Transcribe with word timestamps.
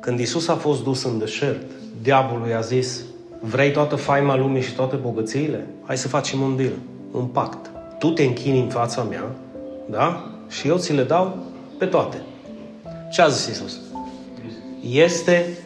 Când 0.00 0.18
Isus 0.18 0.48
a 0.48 0.54
fost 0.54 0.82
dus 0.82 1.04
în 1.04 1.18
deșert, 1.18 1.70
diavolul 2.02 2.48
i-a 2.48 2.60
zis, 2.60 3.00
vrei 3.40 3.72
toată 3.72 3.96
faima 3.96 4.36
lumii 4.36 4.62
și 4.62 4.74
toate 4.74 4.96
bogățiile? 4.96 5.66
Hai 5.84 5.96
să 5.96 6.08
facem 6.08 6.40
un 6.40 6.56
deal, 6.56 6.72
un 7.12 7.24
pact. 7.24 7.70
Tu 7.98 8.10
te 8.10 8.22
închini 8.22 8.60
în 8.60 8.68
fața 8.68 9.02
mea, 9.02 9.36
da? 9.90 10.30
Și 10.48 10.68
eu 10.68 10.76
ți 10.76 10.92
le 10.92 11.02
dau 11.02 11.36
pe 11.78 11.84
toate. 11.84 12.22
Ce 13.12 13.22
a 13.22 13.28
zis 13.28 13.46
Isus? 13.46 13.80
Este, 14.90 15.58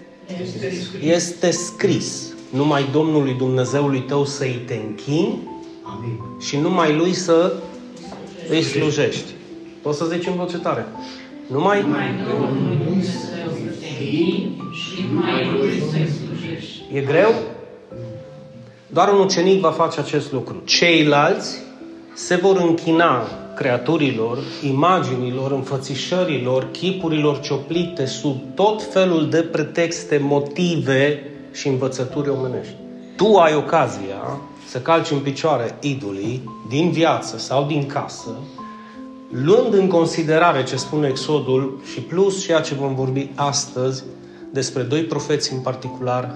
este 1.00 1.50
scris. 1.50 2.32
Numai 2.50 2.88
Domnului 2.92 3.34
Dumnezeului 3.34 4.00
tău 4.00 4.24
să-i 4.24 4.62
te 4.66 4.74
închini 4.74 5.48
și 6.40 6.56
numai 6.56 6.96
Lui 6.96 7.12
să 7.12 7.52
îi 8.50 8.62
slujești. 8.62 9.32
Poți 9.82 9.98
să 9.98 10.04
zici 10.04 10.26
în 10.26 10.34
voce 10.34 10.58
tare. 10.58 10.86
Numai, 11.46 11.80
numai 11.82 12.14
Domnului 12.30 13.04
Dumnezeu 13.98 14.50
să 14.50 14.64
te 14.68 14.74
și 14.74 15.04
numai 15.12 15.58
Lui 15.58 15.82
să-i 15.90 16.06
slujești. 16.06 16.82
E 16.92 17.00
greu? 17.00 17.34
Doar 18.86 19.12
un 19.12 19.18
ucenic 19.18 19.60
va 19.60 19.70
face 19.70 20.00
acest 20.00 20.32
lucru. 20.32 20.62
Ceilalți 20.64 21.56
se 22.14 22.34
vor 22.34 22.56
închina 22.56 23.28
creaturilor, 23.56 24.38
imaginilor, 24.66 25.52
înfățișărilor, 25.52 26.70
chipurilor 26.70 27.40
cioplite 27.40 28.06
sub 28.06 28.36
tot 28.54 28.82
felul 28.92 29.28
de 29.28 29.42
pretexte, 29.42 30.18
motive 30.18 31.22
și 31.52 31.68
învățături 31.68 32.28
omenești. 32.28 32.74
Tu 33.16 33.36
ai 33.36 33.54
ocazia 33.54 34.40
să 34.68 34.80
calci 34.80 35.10
în 35.10 35.18
picioare 35.18 35.76
idolii 35.80 36.50
din 36.68 36.90
viață 36.90 37.38
sau 37.38 37.66
din 37.66 37.86
casă, 37.86 38.30
luând 39.30 39.74
în 39.74 39.88
considerare 39.88 40.62
ce 40.62 40.76
spune 40.76 41.08
Exodul 41.08 41.80
și 41.92 42.00
plus 42.00 42.42
ceea 42.44 42.60
ce 42.60 42.74
vom 42.74 42.94
vorbi 42.94 43.30
astăzi 43.34 44.04
despre 44.52 44.82
doi 44.82 45.02
profeți 45.02 45.52
în 45.52 45.60
particular 45.60 46.34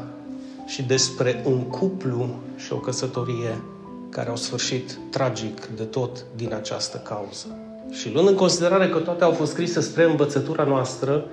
și 0.66 0.82
despre 0.82 1.42
un 1.44 1.60
cuplu 1.60 2.28
și 2.56 2.72
o 2.72 2.76
căsătorie 2.76 3.62
care 4.10 4.28
au 4.28 4.36
sfârșit 4.36 4.98
tragic 5.10 5.66
de 5.76 5.82
tot 5.82 6.24
din 6.36 6.54
această 6.54 6.96
cauză. 6.96 7.46
Și 7.90 8.12
luând 8.12 8.28
în 8.28 8.34
considerare 8.34 8.88
că 8.88 8.98
toate 8.98 9.24
au 9.24 9.32
fost 9.32 9.50
scrise 9.50 9.80
spre 9.80 10.04
învățătura 10.04 10.64
noastră, 10.64 11.24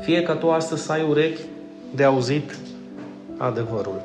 fie 0.00 0.22
ca 0.22 0.34
tu 0.34 0.50
astăzi 0.50 0.82
să 0.82 0.92
ai 0.92 1.06
urechi 1.08 1.40
de 1.94 2.04
auzit 2.04 2.58
adevărul. 3.36 4.00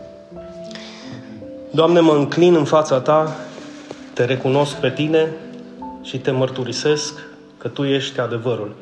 Doamne, 1.71 1.99
mă 1.99 2.13
înclin 2.13 2.55
în 2.55 2.65
fața 2.65 2.99
Ta, 2.99 3.35
te 4.13 4.25
recunosc 4.25 4.75
pe 4.75 4.91
Tine 4.91 5.27
și 6.01 6.19
te 6.19 6.31
mărturisesc 6.31 7.13
că 7.57 7.67
Tu 7.67 7.83
ești 7.83 8.19
adevărul. 8.19 8.75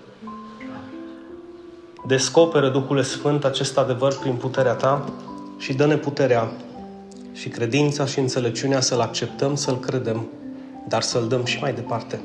Descoperă, 2.08 2.70
Duhul 2.70 3.04
Sfânt, 3.04 3.44
acest 3.44 3.78
adevăr 3.78 4.18
prin 4.18 4.36
puterea 4.36 4.74
Ta 4.74 5.14
și 5.58 5.74
dă-ne 5.74 5.96
puterea 5.96 6.52
și 7.34 7.50
credința 7.50 8.06
și 8.06 8.20
înțelepciunea 8.20 8.80
să-L 8.80 9.00
acceptăm, 9.00 9.56
să-L 9.56 9.80
credem, 9.80 10.28
dar 10.88 11.02
să-L 11.02 11.28
dăm 11.28 11.46
și 11.46 11.60
mai 11.62 11.74
departe. 11.74 12.22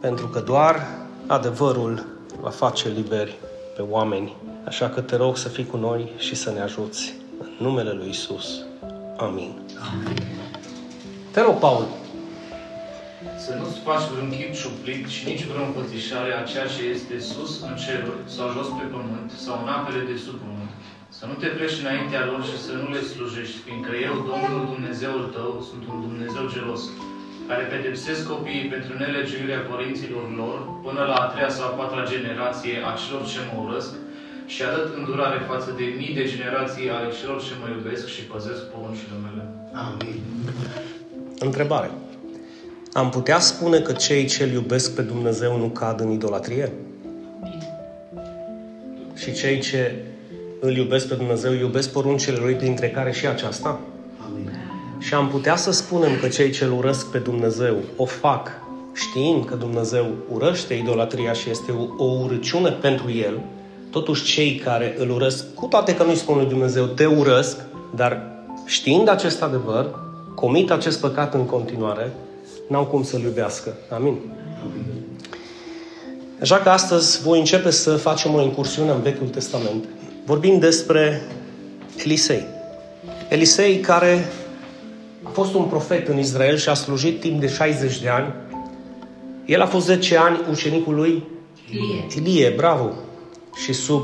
Pentru 0.00 0.28
că 0.28 0.40
doar 0.40 0.86
adevărul 1.26 2.06
va 2.40 2.50
face 2.50 2.88
liberi 2.88 3.38
pe 3.76 3.82
oameni. 3.82 4.36
Așa 4.64 4.88
că 4.88 5.00
te 5.00 5.16
rog 5.16 5.36
să 5.36 5.48
fii 5.48 5.66
cu 5.66 5.76
noi 5.76 6.12
și 6.16 6.34
să 6.34 6.50
ne 6.50 6.60
ajuți. 6.60 7.14
În 7.40 7.66
numele 7.66 7.92
Lui 7.92 8.08
Isus. 8.08 8.64
Amin. 9.16 9.60
Amin. 9.92 10.22
Te 11.30 11.40
rog, 11.40 11.54
Paul. 11.54 11.86
Să 13.44 13.50
nu-ți 13.58 13.78
faci 13.86 14.08
vreun 14.10 14.30
chip 14.36 14.52
șuplit 14.62 15.04
și 15.16 15.22
nici 15.30 15.48
vreo 15.50 15.64
împățișare 15.66 16.32
a 16.34 16.48
ceea 16.50 16.68
ce 16.74 16.82
este 16.94 17.16
sus 17.30 17.52
în 17.68 17.74
ceruri 17.84 18.22
sau 18.36 18.46
jos 18.56 18.68
pe 18.78 18.86
pământ 18.94 19.30
sau 19.44 19.54
în 19.62 19.68
apele 19.76 20.02
de 20.10 20.16
sub 20.24 20.36
pământ. 20.44 20.72
Să 21.18 21.24
nu 21.30 21.34
te 21.40 21.48
pleci 21.56 21.80
înaintea 21.82 22.22
lor 22.30 22.40
și 22.50 22.56
să 22.66 22.72
nu 22.80 22.86
le 22.94 23.02
slujești, 23.12 23.58
fiindcă 23.64 23.92
eu, 24.08 24.14
Domnul 24.30 24.62
Dumnezeul 24.72 25.24
tău, 25.36 25.50
sunt 25.68 25.82
un 25.92 25.98
Dumnezeu 26.06 26.44
gelos, 26.54 26.82
care 27.48 27.70
pedepsesc 27.72 28.22
copiii 28.32 28.70
pentru 28.74 28.92
nelegiuirea 29.02 29.66
părinților 29.70 30.24
lor 30.40 30.58
până 30.84 31.02
la 31.10 31.16
a 31.22 31.30
treia 31.32 31.52
sau 31.56 31.64
a 31.68 31.76
patra 31.80 32.10
generație 32.14 32.74
a 32.88 32.90
celor 33.02 33.22
ce 33.32 33.40
mă 33.48 33.56
urăsc 33.64 33.92
și 34.52 34.60
arăt 34.68 34.88
îndurare 34.98 35.38
față 35.50 35.70
de 35.78 35.84
mii 35.98 36.18
de 36.18 36.24
generații 36.32 36.90
ale 36.96 37.08
celor 37.18 37.38
ce 37.46 37.52
mă 37.60 37.68
iubesc 37.76 38.04
și 38.14 38.22
păzesc 38.32 38.62
poruncile 38.72 39.16
mele. 39.24 39.42
Amin. 39.86 40.18
Întrebare. 41.48 41.90
Am 42.98 43.08
putea 43.08 43.38
spune 43.38 43.78
că 43.78 43.92
cei 43.92 44.24
ce 44.24 44.42
îl 44.42 44.50
iubesc 44.50 44.94
pe 44.94 45.02
Dumnezeu 45.02 45.58
nu 45.58 45.66
cad 45.66 46.00
în 46.00 46.10
idolatrie? 46.10 46.72
Și 49.14 49.32
cei 49.32 49.60
ce 49.60 49.94
îl 50.60 50.76
iubesc 50.76 51.08
pe 51.08 51.14
Dumnezeu 51.14 51.52
iubesc 51.52 51.92
poruncile 51.92 52.36
Lui, 52.36 52.54
printre 52.54 52.90
care 52.90 53.12
și 53.12 53.26
aceasta? 53.26 53.80
Amin. 54.26 54.50
Și 54.98 55.14
am 55.14 55.28
putea 55.28 55.56
să 55.56 55.70
spunem 55.70 56.10
că 56.20 56.28
cei 56.28 56.50
ce 56.50 56.64
îl 56.64 56.72
urăsc 56.72 57.10
pe 57.10 57.18
Dumnezeu 57.18 57.76
o 57.96 58.04
fac 58.04 58.50
știind 58.92 59.44
că 59.44 59.54
Dumnezeu 59.54 60.06
urăște 60.32 60.74
idolatria 60.74 61.32
și 61.32 61.50
este 61.50 61.72
o, 61.72 62.04
o 62.04 62.18
urăciune 62.24 62.70
pentru 62.70 63.10
El, 63.10 63.40
totuși 63.90 64.24
cei 64.24 64.54
care 64.54 64.94
îl 64.98 65.10
urăsc, 65.10 65.54
cu 65.54 65.66
toate 65.66 65.94
că 65.94 66.02
nu-i 66.02 66.16
spun 66.16 66.36
lui 66.36 66.46
Dumnezeu, 66.46 66.84
te 66.84 67.06
urăsc, 67.06 67.56
dar 67.94 68.22
știind 68.66 69.08
acest 69.08 69.42
adevăr, 69.42 69.98
comit 70.34 70.70
acest 70.70 71.00
păcat 71.00 71.34
în 71.34 71.44
continuare, 71.44 72.12
n-au 72.68 72.84
cum 72.84 73.02
să-L 73.02 73.20
iubească. 73.20 73.76
Amin. 73.90 74.16
Amin. 74.62 74.84
Așa 76.40 76.56
că 76.56 76.68
astăzi 76.68 77.22
voi 77.22 77.38
începe 77.38 77.70
să 77.70 77.96
facem 77.96 78.34
o 78.34 78.42
incursiune 78.42 78.90
în 78.90 79.02
Vechiul 79.02 79.28
Testament. 79.28 79.84
Vorbim 80.24 80.58
despre 80.58 81.22
Elisei. 82.04 82.46
Elisei 83.28 83.78
care 83.78 84.28
a 85.22 85.28
fost 85.28 85.54
un 85.54 85.64
profet 85.64 86.08
în 86.08 86.18
Israel 86.18 86.56
și 86.56 86.68
a 86.68 86.74
slujit 86.74 87.20
timp 87.20 87.40
de 87.40 87.48
60 87.48 88.00
de 88.00 88.08
ani. 88.08 88.34
El 89.46 89.60
a 89.60 89.66
fost 89.66 89.86
10 89.86 90.16
ani 90.16 90.40
ucenicul 90.50 90.94
lui 90.94 91.24
Ilie. 91.70 92.06
Ilie, 92.16 92.52
bravo. 92.56 92.92
Și 93.64 93.72
sub 93.72 94.02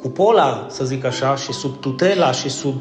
cupola, 0.00 0.66
să 0.70 0.84
zic 0.84 1.04
așa, 1.04 1.36
și 1.36 1.52
sub 1.52 1.80
tutela 1.80 2.32
și 2.32 2.48
sub 2.48 2.74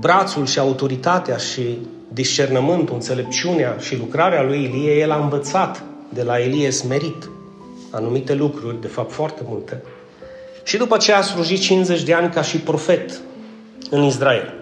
brațul 0.00 0.46
și 0.46 0.58
autoritatea 0.58 1.36
și 1.36 1.78
discernământul, 2.08 2.94
înțelepciunea 2.94 3.76
și 3.78 3.96
lucrarea 3.96 4.42
lui 4.42 4.62
Ilie, 4.62 4.98
el 4.98 5.10
a 5.10 5.22
învățat 5.22 5.82
de 6.08 6.22
la 6.22 6.40
Elie 6.40 6.70
smerit 6.70 7.28
anumite 7.90 8.34
lucruri, 8.34 8.80
de 8.80 8.86
fapt 8.86 9.12
foarte 9.12 9.42
multe. 9.48 9.82
Și 10.62 10.76
după 10.76 10.96
ce 10.96 11.12
a 11.12 11.20
slujit 11.20 11.60
50 11.60 12.02
de 12.02 12.14
ani 12.14 12.30
ca 12.30 12.42
și 12.42 12.58
profet 12.58 13.20
în 13.90 14.02
Israel. 14.02 14.52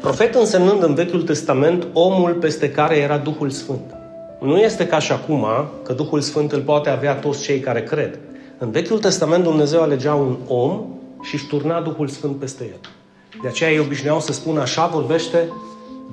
Profet 0.00 0.34
însemnând 0.34 0.82
în 0.82 0.94
Vechiul 0.94 1.22
Testament 1.22 1.86
omul 1.92 2.32
peste 2.34 2.70
care 2.70 2.96
era 2.96 3.16
Duhul 3.16 3.50
Sfânt. 3.50 3.94
Nu 4.40 4.58
este 4.58 4.86
ca 4.86 4.98
și 4.98 5.12
acum 5.12 5.46
că 5.82 5.92
Duhul 5.92 6.20
Sfânt 6.20 6.52
îl 6.52 6.60
poate 6.60 6.88
avea 6.88 7.14
toți 7.14 7.42
cei 7.42 7.60
care 7.60 7.82
cred. 7.82 8.18
În 8.58 8.70
Vechiul 8.70 8.98
Testament 8.98 9.42
Dumnezeu 9.42 9.82
alegea 9.82 10.14
un 10.14 10.36
om 10.46 10.84
și 11.22 11.34
își 11.34 11.46
turna 11.46 11.80
Duhul 11.80 12.08
Sfânt 12.08 12.36
peste 12.36 12.64
el. 12.64 12.95
De 13.42 13.48
aceea 13.48 13.70
ei 13.70 13.78
obișnuiau 13.78 14.20
să 14.20 14.32
spună 14.32 14.60
așa 14.60 14.86
vorbește 14.86 15.48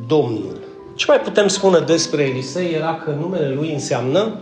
Domnul. 0.07 0.59
Ce 0.95 1.05
mai 1.07 1.19
putem 1.19 1.47
spune 1.47 1.79
despre 1.79 2.23
Elisei 2.23 2.73
era 2.73 3.01
că 3.05 3.15
numele 3.19 3.49
lui 3.49 3.73
înseamnă 3.73 4.39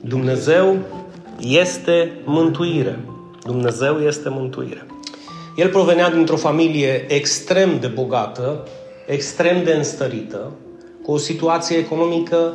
Dumnezeu 0.00 0.76
este 1.40 2.12
mântuire. 2.24 2.98
Dumnezeu 3.44 3.98
este 3.98 4.28
mântuire. 4.28 4.86
El 5.56 5.68
provenea 5.68 6.10
dintr-o 6.10 6.36
familie 6.36 7.04
extrem 7.08 7.78
de 7.80 7.86
bogată, 7.86 8.68
extrem 9.06 9.64
de 9.64 9.72
înstărită, 9.72 10.50
cu 11.02 11.12
o 11.12 11.16
situație 11.16 11.76
economică 11.76 12.54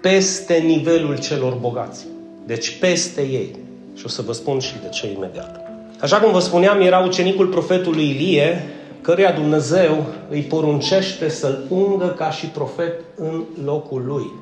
peste 0.00 0.54
nivelul 0.54 1.18
celor 1.18 1.54
bogați. 1.54 2.06
Deci 2.46 2.78
peste 2.78 3.20
ei. 3.20 3.56
Și 3.94 4.02
o 4.04 4.08
să 4.08 4.22
vă 4.22 4.32
spun 4.32 4.58
și 4.58 4.74
de 4.82 4.88
ce 4.88 5.12
imediat. 5.12 5.60
Așa 6.00 6.16
cum 6.16 6.32
vă 6.32 6.38
spuneam, 6.38 6.80
era 6.80 6.98
ucenicul 6.98 7.46
profetului 7.46 8.08
Ilie, 8.08 8.62
căruia 9.06 9.32
Dumnezeu 9.32 10.06
îi 10.28 10.40
poruncește 10.42 11.28
să-l 11.28 11.64
ungă 11.68 12.06
ca 12.06 12.30
și 12.30 12.46
profet 12.46 13.00
în 13.16 13.44
locul 13.64 14.02
lui. 14.06 14.32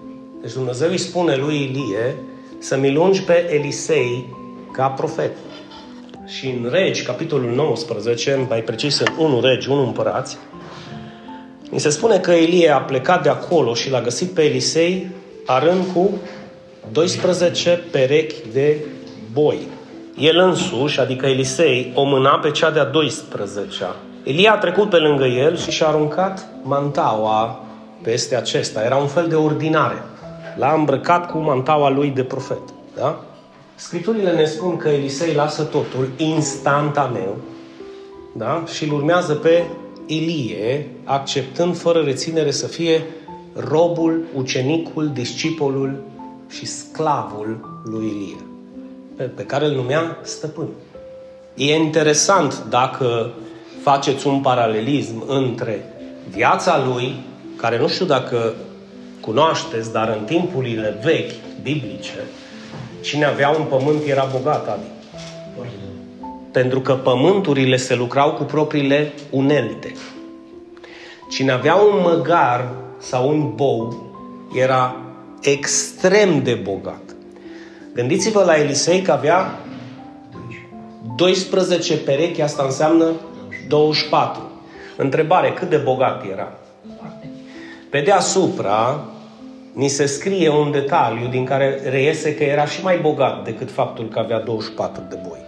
Deci 0.40 0.52
Dumnezeu 0.52 0.90
îi 0.90 0.98
spune 0.98 1.36
lui 1.36 1.56
Ilie 1.56 2.16
să 2.58 2.76
milungi 2.76 3.22
pe 3.22 3.54
Elisei 3.54 4.36
ca 4.72 4.86
profet. 4.86 5.30
Și 6.26 6.46
în 6.46 6.70
Regi, 6.70 7.02
capitolul 7.02 7.50
19, 7.50 8.46
mai 8.48 8.60
precis 8.60 8.98
în 8.98 9.06
1 9.18 9.40
Regi, 9.40 9.70
1 9.70 9.82
Împărați, 9.82 10.38
mi 11.70 11.80
se 11.80 11.88
spune 11.88 12.18
că 12.18 12.30
Elie 12.30 12.70
a 12.70 12.80
plecat 12.80 13.22
de 13.22 13.28
acolo 13.28 13.74
și 13.74 13.90
l-a 13.90 14.00
găsit 14.00 14.30
pe 14.30 14.42
Elisei 14.42 15.10
arând 15.46 15.84
cu 15.94 16.10
12 16.92 17.82
perechi 17.90 18.34
de 18.52 18.84
boi. 19.32 19.58
El 20.18 20.38
însuși, 20.38 21.00
adică 21.00 21.26
Elisei, 21.26 21.92
o 21.94 22.04
mâna 22.04 22.38
pe 22.38 22.50
cea 22.50 22.70
de-a 22.70 22.90
12-a. 22.90 23.96
Elia 24.24 24.52
a 24.52 24.58
trecut 24.58 24.88
pe 24.88 24.96
lângă 24.96 25.24
el 25.24 25.56
și 25.56 25.70
și-a 25.70 25.86
aruncat 25.86 26.46
mantaua 26.62 27.64
peste 28.02 28.36
acesta. 28.36 28.84
Era 28.84 28.96
un 28.96 29.06
fel 29.06 29.28
de 29.28 29.34
ordinare. 29.34 30.02
L-a 30.56 30.72
îmbrăcat 30.72 31.30
cu 31.30 31.38
mantaua 31.38 31.90
lui 31.90 32.10
de 32.10 32.22
profet. 32.22 32.62
Da? 32.96 33.24
Scripturile 33.74 34.32
ne 34.32 34.44
spun 34.44 34.76
că 34.76 34.88
Elisei 34.88 35.34
lasă 35.34 35.62
totul 35.62 36.08
instantaneu 36.16 37.36
da? 38.36 38.64
și 38.72 38.84
îl 38.84 38.92
urmează 38.92 39.34
pe 39.34 39.64
Ilie, 40.06 40.88
acceptând 41.04 41.76
fără 41.76 42.00
reținere 42.00 42.50
să 42.50 42.66
fie 42.66 43.02
robul, 43.54 44.24
ucenicul, 44.34 45.10
discipolul 45.12 46.02
și 46.48 46.66
sclavul 46.66 47.80
lui 47.84 48.06
Ilie, 48.06 48.36
pe 49.34 49.42
care 49.42 49.64
îl 49.64 49.72
numea 49.72 50.18
stăpân. 50.22 50.68
E 51.54 51.74
interesant 51.74 52.64
dacă 52.68 53.32
faceți 53.84 54.26
un 54.26 54.40
paralelism 54.40 55.24
între 55.26 55.84
viața 56.28 56.84
lui, 56.86 57.14
care 57.56 57.78
nu 57.78 57.88
știu 57.88 58.04
dacă 58.04 58.54
cunoașteți, 59.20 59.92
dar 59.92 60.16
în 60.18 60.24
timpurile 60.24 60.98
vechi, 61.02 61.32
biblice, 61.62 62.24
cine 63.00 63.24
avea 63.24 63.48
un 63.48 63.64
pământ 63.64 64.02
era 64.06 64.28
bogat, 64.32 64.68
Adi. 64.68 64.92
Pentru 66.52 66.80
că 66.80 66.94
pământurile 66.94 67.76
se 67.76 67.94
lucrau 67.94 68.32
cu 68.32 68.42
propriile 68.42 69.12
unelte. 69.30 69.94
Cine 71.30 71.52
avea 71.52 71.74
un 71.74 72.00
măgar 72.02 72.68
sau 72.98 73.28
un 73.28 73.52
bou 73.54 74.12
era 74.54 74.96
extrem 75.42 76.42
de 76.42 76.54
bogat. 76.54 77.02
Gândiți-vă 77.94 78.42
la 78.44 78.58
Elisei 78.58 79.02
că 79.02 79.12
avea 79.12 79.58
12 81.16 81.96
perechi, 81.96 82.42
asta 82.42 82.62
înseamnă 82.64 83.12
24. 83.68 84.50
Întrebare, 84.96 85.52
cât 85.52 85.68
de 85.68 85.76
bogat 85.76 86.24
era? 86.30 86.52
Pe 87.90 88.00
deasupra, 88.00 89.04
ni 89.72 89.88
se 89.88 90.06
scrie 90.06 90.48
un 90.48 90.70
detaliu 90.70 91.28
din 91.28 91.44
care 91.44 91.80
reiese 91.88 92.34
că 92.34 92.42
era 92.42 92.66
și 92.66 92.82
mai 92.82 92.98
bogat 92.98 93.44
decât 93.44 93.70
faptul 93.70 94.08
că 94.08 94.18
avea 94.18 94.40
24 94.40 95.02
de 95.08 95.18
boi. 95.28 95.38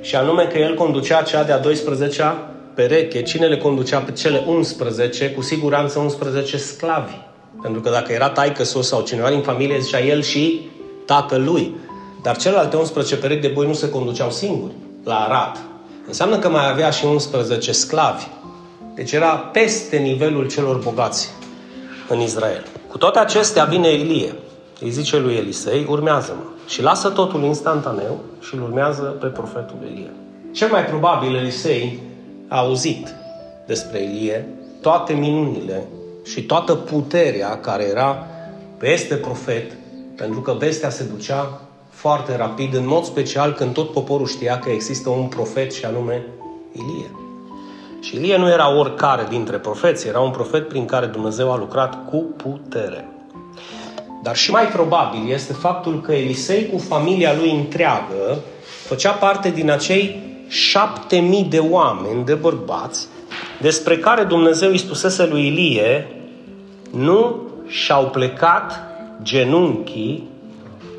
Și 0.00 0.16
anume 0.16 0.44
că 0.44 0.58
el 0.58 0.74
conducea 0.74 1.22
cea 1.22 1.44
de-a 1.44 1.60
12-a 1.60 2.50
pereche. 2.74 3.22
Cine 3.22 3.46
le 3.46 3.56
conducea 3.56 3.98
pe 3.98 4.12
cele 4.12 4.44
11? 4.46 5.30
Cu 5.30 5.40
siguranță 5.40 5.98
11 5.98 6.56
sclavi. 6.56 7.14
Pentru 7.62 7.80
că 7.80 7.90
dacă 7.90 8.12
era 8.12 8.28
taică 8.28 8.64
sau 8.64 9.02
cineva 9.02 9.28
din 9.28 9.40
familie, 9.40 9.78
zicea 9.78 10.00
el 10.00 10.22
și 10.22 10.60
tatălui. 11.06 11.74
Dar 12.22 12.36
celelalte 12.36 12.76
11 12.76 13.16
perechi 13.16 13.40
de 13.40 13.48
boi 13.48 13.66
nu 13.66 13.72
se 13.72 13.90
conduceau 13.90 14.30
singuri 14.30 14.72
la 15.04 15.14
Arat. 15.14 15.58
Înseamnă 16.06 16.38
că 16.38 16.48
mai 16.48 16.70
avea 16.70 16.90
și 16.90 17.04
11 17.04 17.72
sclavi. 17.72 18.26
Deci 18.94 19.12
era 19.12 19.36
peste 19.36 19.96
nivelul 19.96 20.48
celor 20.48 20.76
bogați 20.76 21.30
în 22.08 22.20
Israel. 22.20 22.64
Cu 22.88 22.98
toate 22.98 23.18
acestea 23.18 23.64
vine 23.64 23.92
Ilie. 23.92 24.34
Îi 24.80 24.90
zice 24.90 25.18
lui 25.18 25.34
Elisei, 25.34 25.86
urmează-mă. 25.88 26.42
Și 26.66 26.82
lasă 26.82 27.08
totul 27.08 27.42
instantaneu 27.42 28.20
și 28.40 28.54
îl 28.54 28.62
urmează 28.62 29.02
pe 29.02 29.26
profetul 29.26 29.76
Ilie. 29.84 30.10
Cel 30.52 30.68
mai 30.70 30.84
probabil 30.84 31.34
Elisei 31.34 31.98
a 32.48 32.58
auzit 32.58 33.14
despre 33.66 34.02
Ilie 34.02 34.48
toate 34.80 35.12
minunile 35.12 35.84
și 36.24 36.42
toată 36.42 36.74
puterea 36.74 37.60
care 37.60 37.84
era 37.84 38.26
peste 38.78 39.14
profet, 39.14 39.72
pentru 40.16 40.40
că 40.40 40.52
vestea 40.52 40.90
se 40.90 41.04
ducea 41.04 41.60
foarte 42.02 42.36
rapid, 42.36 42.74
în 42.74 42.86
mod 42.86 43.04
special 43.04 43.52
când 43.52 43.72
tot 43.74 43.92
poporul 43.92 44.26
știa 44.26 44.58
că 44.58 44.70
există 44.70 45.08
un 45.08 45.26
profet 45.26 45.72
și 45.72 45.84
anume 45.84 46.26
Ilie. 46.72 47.10
Și 48.00 48.16
Ilie 48.16 48.36
nu 48.36 48.48
era 48.48 48.76
oricare 48.76 49.26
dintre 49.28 49.56
profeți, 49.56 50.08
era 50.08 50.20
un 50.20 50.30
profet 50.30 50.68
prin 50.68 50.84
care 50.84 51.06
Dumnezeu 51.06 51.52
a 51.52 51.56
lucrat 51.56 52.08
cu 52.08 52.16
putere. 52.36 53.08
Dar 54.22 54.36
și 54.36 54.50
mai 54.50 54.64
probabil 54.64 55.30
este 55.30 55.52
faptul 55.52 56.00
că 56.00 56.12
Elisei 56.12 56.68
cu 56.72 56.78
familia 56.78 57.34
lui 57.34 57.50
întreagă 57.50 58.38
făcea 58.86 59.12
parte 59.12 59.50
din 59.50 59.70
acei 59.70 60.22
șapte 60.48 61.16
mii 61.16 61.44
de 61.44 61.58
oameni, 61.58 62.24
de 62.24 62.34
bărbați, 62.34 63.06
despre 63.60 63.98
care 63.98 64.24
Dumnezeu 64.24 64.70
îi 64.70 64.78
spusese 64.78 65.26
lui 65.26 65.46
Ilie, 65.46 66.06
nu 66.90 67.42
și-au 67.66 68.04
plecat 68.04 68.80
genunchii 69.22 70.30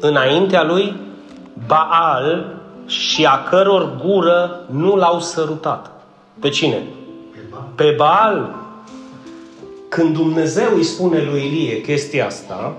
înaintea 0.05 0.63
lui 0.63 0.99
Baal 1.67 2.61
și 2.85 3.25
a 3.25 3.43
căror 3.43 3.95
gură 4.05 4.65
nu 4.71 4.95
l-au 4.95 5.19
sărutat. 5.19 5.91
Pe 6.39 6.49
cine? 6.49 6.83
Pe 7.75 7.93
Baal. 7.97 8.55
Când 9.89 10.13
Dumnezeu 10.13 10.75
îi 10.75 10.83
spune 10.83 11.21
lui 11.21 11.45
Ilie 11.45 11.81
chestia 11.81 12.25
asta, 12.25 12.75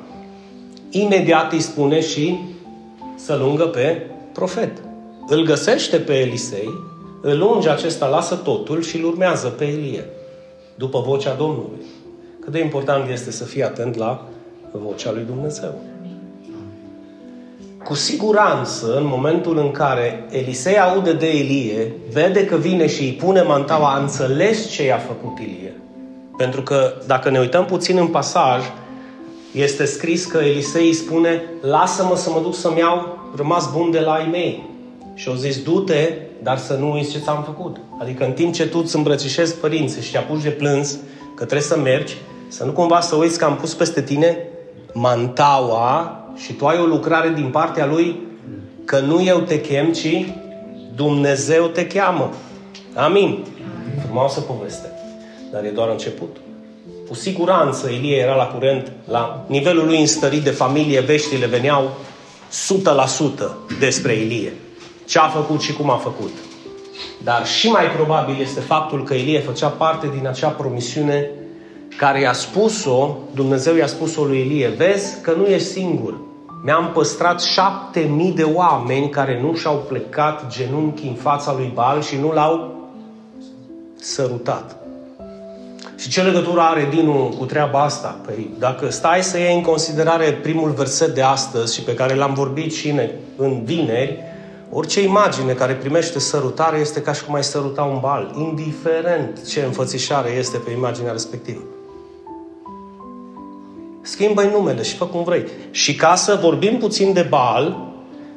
imediat 0.91 1.53
îi 1.53 1.61
spune 1.61 2.01
și 2.01 2.39
să 3.15 3.37
lungă 3.37 3.65
pe 3.65 4.07
profet. 4.33 4.79
Îl 5.27 5.43
găsește 5.43 5.97
pe 5.97 6.19
Elisei, 6.19 6.71
îl 7.21 7.41
unge 7.41 7.69
acesta, 7.69 8.07
lasă 8.07 8.35
totul 8.35 8.83
și 8.83 8.97
îl 8.97 9.05
urmează 9.05 9.49
pe 9.49 9.65
Elie, 9.65 10.05
după 10.75 11.01
vocea 11.01 11.35
Domnului. 11.35 11.85
Cât 12.41 12.53
de 12.53 12.59
important 12.59 13.11
este 13.11 13.31
să 13.31 13.45
fii 13.45 13.63
atent 13.63 13.97
la 13.97 14.25
vocea 14.73 15.13
lui 15.13 15.23
Dumnezeu. 15.23 15.94
Cu 17.85 17.95
siguranță, 17.95 18.97
în 18.97 19.07
momentul 19.07 19.59
în 19.59 19.71
care 19.71 20.27
Elisei 20.31 20.79
aude 20.81 21.13
de 21.13 21.27
Elie, 21.27 21.93
vede 22.13 22.47
că 22.47 22.57
vine 22.57 22.87
și 22.87 23.03
îi 23.03 23.13
pune 23.13 23.43
mantaua, 23.43 23.95
a 23.95 23.99
înțeles 23.99 24.71
ce 24.71 24.85
i-a 24.85 24.99
făcut 24.99 25.39
Ilie. 25.39 25.81
Pentru 26.37 26.63
că, 26.63 26.93
dacă 27.07 27.31
ne 27.31 27.39
uităm 27.39 27.65
puțin 27.65 27.97
în 27.99 28.07
pasaj, 28.07 28.63
este 29.53 29.85
scris 29.85 30.25
că 30.25 30.39
Elisei 30.39 30.87
îi 30.87 30.93
spune 30.93 31.43
lasă-mă 31.61 32.17
să 32.17 32.31
mă 32.31 32.41
duc 32.43 32.55
să-mi 32.55 32.79
iau 32.79 33.19
rămas 33.37 33.73
bun 33.73 33.91
de 33.91 34.01
la 34.01 34.19
ei 34.21 34.31
mei. 34.31 34.69
Și 35.15 35.29
au 35.29 35.35
zis, 35.35 35.63
du-te, 35.63 36.13
dar 36.43 36.59
să 36.59 36.75
nu 36.75 36.93
uiți 36.93 37.11
ce 37.11 37.19
ți-am 37.19 37.43
făcut. 37.43 37.77
Adică 38.01 38.25
în 38.25 38.33
timp 38.33 38.55
ce 38.55 38.67
tu 38.67 38.79
îți 38.83 38.97
îmbrățișezi 38.97 39.55
părinții 39.55 40.03
și 40.03 40.13
te 40.13 40.19
apuci 40.19 40.43
de 40.43 40.51
plâns 40.51 40.93
că 41.35 41.45
trebuie 41.45 41.61
să 41.61 41.79
mergi, 41.79 42.15
să 42.49 42.65
nu 42.65 42.73
cumva 42.73 43.01
să 43.01 43.17
uiți 43.17 43.39
că 43.39 43.45
am 43.45 43.57
pus 43.57 43.75
peste 43.75 44.03
tine 44.03 44.39
mantaua 44.93 46.19
și 46.37 46.53
tu 46.53 46.67
ai 46.67 46.79
o 46.79 46.85
lucrare 46.85 47.33
din 47.35 47.49
partea 47.51 47.87
lui 47.87 48.21
că 48.85 48.99
nu 48.99 49.23
eu 49.23 49.39
te 49.39 49.61
chem, 49.61 49.93
ci 49.93 50.27
Dumnezeu 50.95 51.67
te 51.67 51.87
cheamă. 51.87 52.31
Amin. 52.95 53.45
Frumoasă 54.05 54.41
poveste. 54.41 54.93
Dar 55.53 55.65
e 55.65 55.69
doar 55.69 55.89
început. 55.89 56.37
Cu 57.09 57.15
siguranță 57.15 57.89
Ilie 57.89 58.17
era 58.17 58.35
la 58.35 58.45
curent, 58.45 58.93
la 59.05 59.45
nivelul 59.47 59.87
lui 59.87 60.01
înstărit 60.01 60.43
de 60.43 60.51
familie, 60.51 61.01
veștile 61.01 61.47
veneau 61.47 61.91
100% 63.71 63.79
despre 63.79 64.15
Ilie. 64.15 64.53
Ce 65.05 65.19
a 65.19 65.29
făcut 65.29 65.61
și 65.61 65.73
cum 65.73 65.91
a 65.91 65.97
făcut. 65.97 66.33
Dar 67.23 67.47
și 67.47 67.69
mai 67.69 67.85
probabil 67.85 68.37
este 68.41 68.61
faptul 68.61 69.05
că 69.05 69.15
Ilie 69.15 69.41
făcea 69.41 69.69
parte 69.69 70.11
din 70.17 70.27
acea 70.27 70.49
promisiune 70.49 71.31
care 71.99 72.21
i-a 72.21 72.33
spus-o, 72.33 73.17
Dumnezeu 73.35 73.75
i-a 73.75 73.87
spus-o 73.87 74.25
lui 74.25 74.41
Ilie, 74.41 74.69
vezi 74.69 75.21
că 75.21 75.33
nu 75.37 75.45
ești 75.45 75.69
singur. 75.69 76.15
Mi-am 76.65 76.91
păstrat 76.93 77.43
șapte 77.43 78.01
mii 78.01 78.33
de 78.33 78.43
oameni 78.43 79.09
care 79.09 79.41
nu 79.41 79.55
și-au 79.55 79.85
plecat 79.89 80.47
genunchi 80.47 81.07
în 81.07 81.15
fața 81.15 81.53
lui 81.53 81.71
Bal 81.75 82.03
și 82.03 82.17
nu 82.17 82.33
l-au 82.33 82.75
sărutat. 83.95 84.77
Și 85.97 86.09
ce 86.09 86.23
legătură 86.23 86.61
are 86.61 86.89
Dinu 86.91 87.35
cu 87.39 87.45
treaba 87.45 87.83
asta? 87.83 88.21
Păi 88.27 88.51
dacă 88.59 88.91
stai 88.91 89.23
să 89.23 89.39
iei 89.39 89.55
în 89.55 89.63
considerare 89.63 90.33
primul 90.33 90.71
verset 90.71 91.15
de 91.15 91.23
astăzi 91.23 91.75
și 91.75 91.83
pe 91.83 91.95
care 91.95 92.15
l-am 92.15 92.35
vorbit 92.35 92.73
și 92.73 92.89
în, 92.89 93.01
în 93.37 93.65
vineri, 93.65 94.19
orice 94.71 95.03
imagine 95.03 95.53
care 95.53 95.73
primește 95.73 96.19
sărutare 96.19 96.79
este 96.79 97.03
ca 97.03 97.13
și 97.13 97.25
cum 97.25 97.35
ai 97.35 97.45
săruta 97.45 97.83
un 97.83 97.99
bal, 98.01 98.35
indiferent 98.39 99.47
ce 99.49 99.61
înfățișare 99.61 100.31
este 100.31 100.57
pe 100.57 100.71
imaginea 100.71 101.13
respectivă. 101.13 101.61
Schimbă-i 104.07 104.51
numele 104.53 104.83
și 104.83 104.97
fă 104.97 105.05
cum 105.05 105.23
vrei. 105.23 105.45
Și 105.71 105.95
ca 105.95 106.15
să 106.15 106.39
vorbim 106.43 106.79
puțin 106.79 107.13
de 107.13 107.27
bal, 107.29 107.77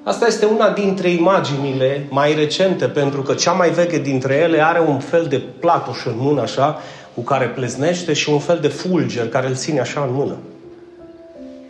asta 0.04 0.26
este 0.28 0.46
una 0.46 0.70
dintre 0.70 1.10
imaginile 1.10 2.08
mai 2.10 2.34
recente, 2.34 2.86
pentru 2.86 3.22
că 3.22 3.34
cea 3.34 3.52
mai 3.52 3.70
veche 3.70 3.98
dintre 3.98 4.36
ele 4.36 4.66
are 4.66 4.80
un 4.88 5.00
fel 5.00 5.26
de 5.30 5.42
platuș 5.60 6.06
în 6.06 6.14
mână, 6.18 6.42
așa, 6.42 6.78
cu 7.14 7.22
care 7.22 7.46
pleznește 7.46 8.14
și 8.14 8.30
un 8.30 8.40
fel 8.40 8.58
de 8.62 8.68
fulger 8.68 9.30
care 9.30 9.48
îl 9.48 9.56
ține 9.56 9.80
așa 9.80 10.02
în 10.08 10.14
mână. 10.14 10.36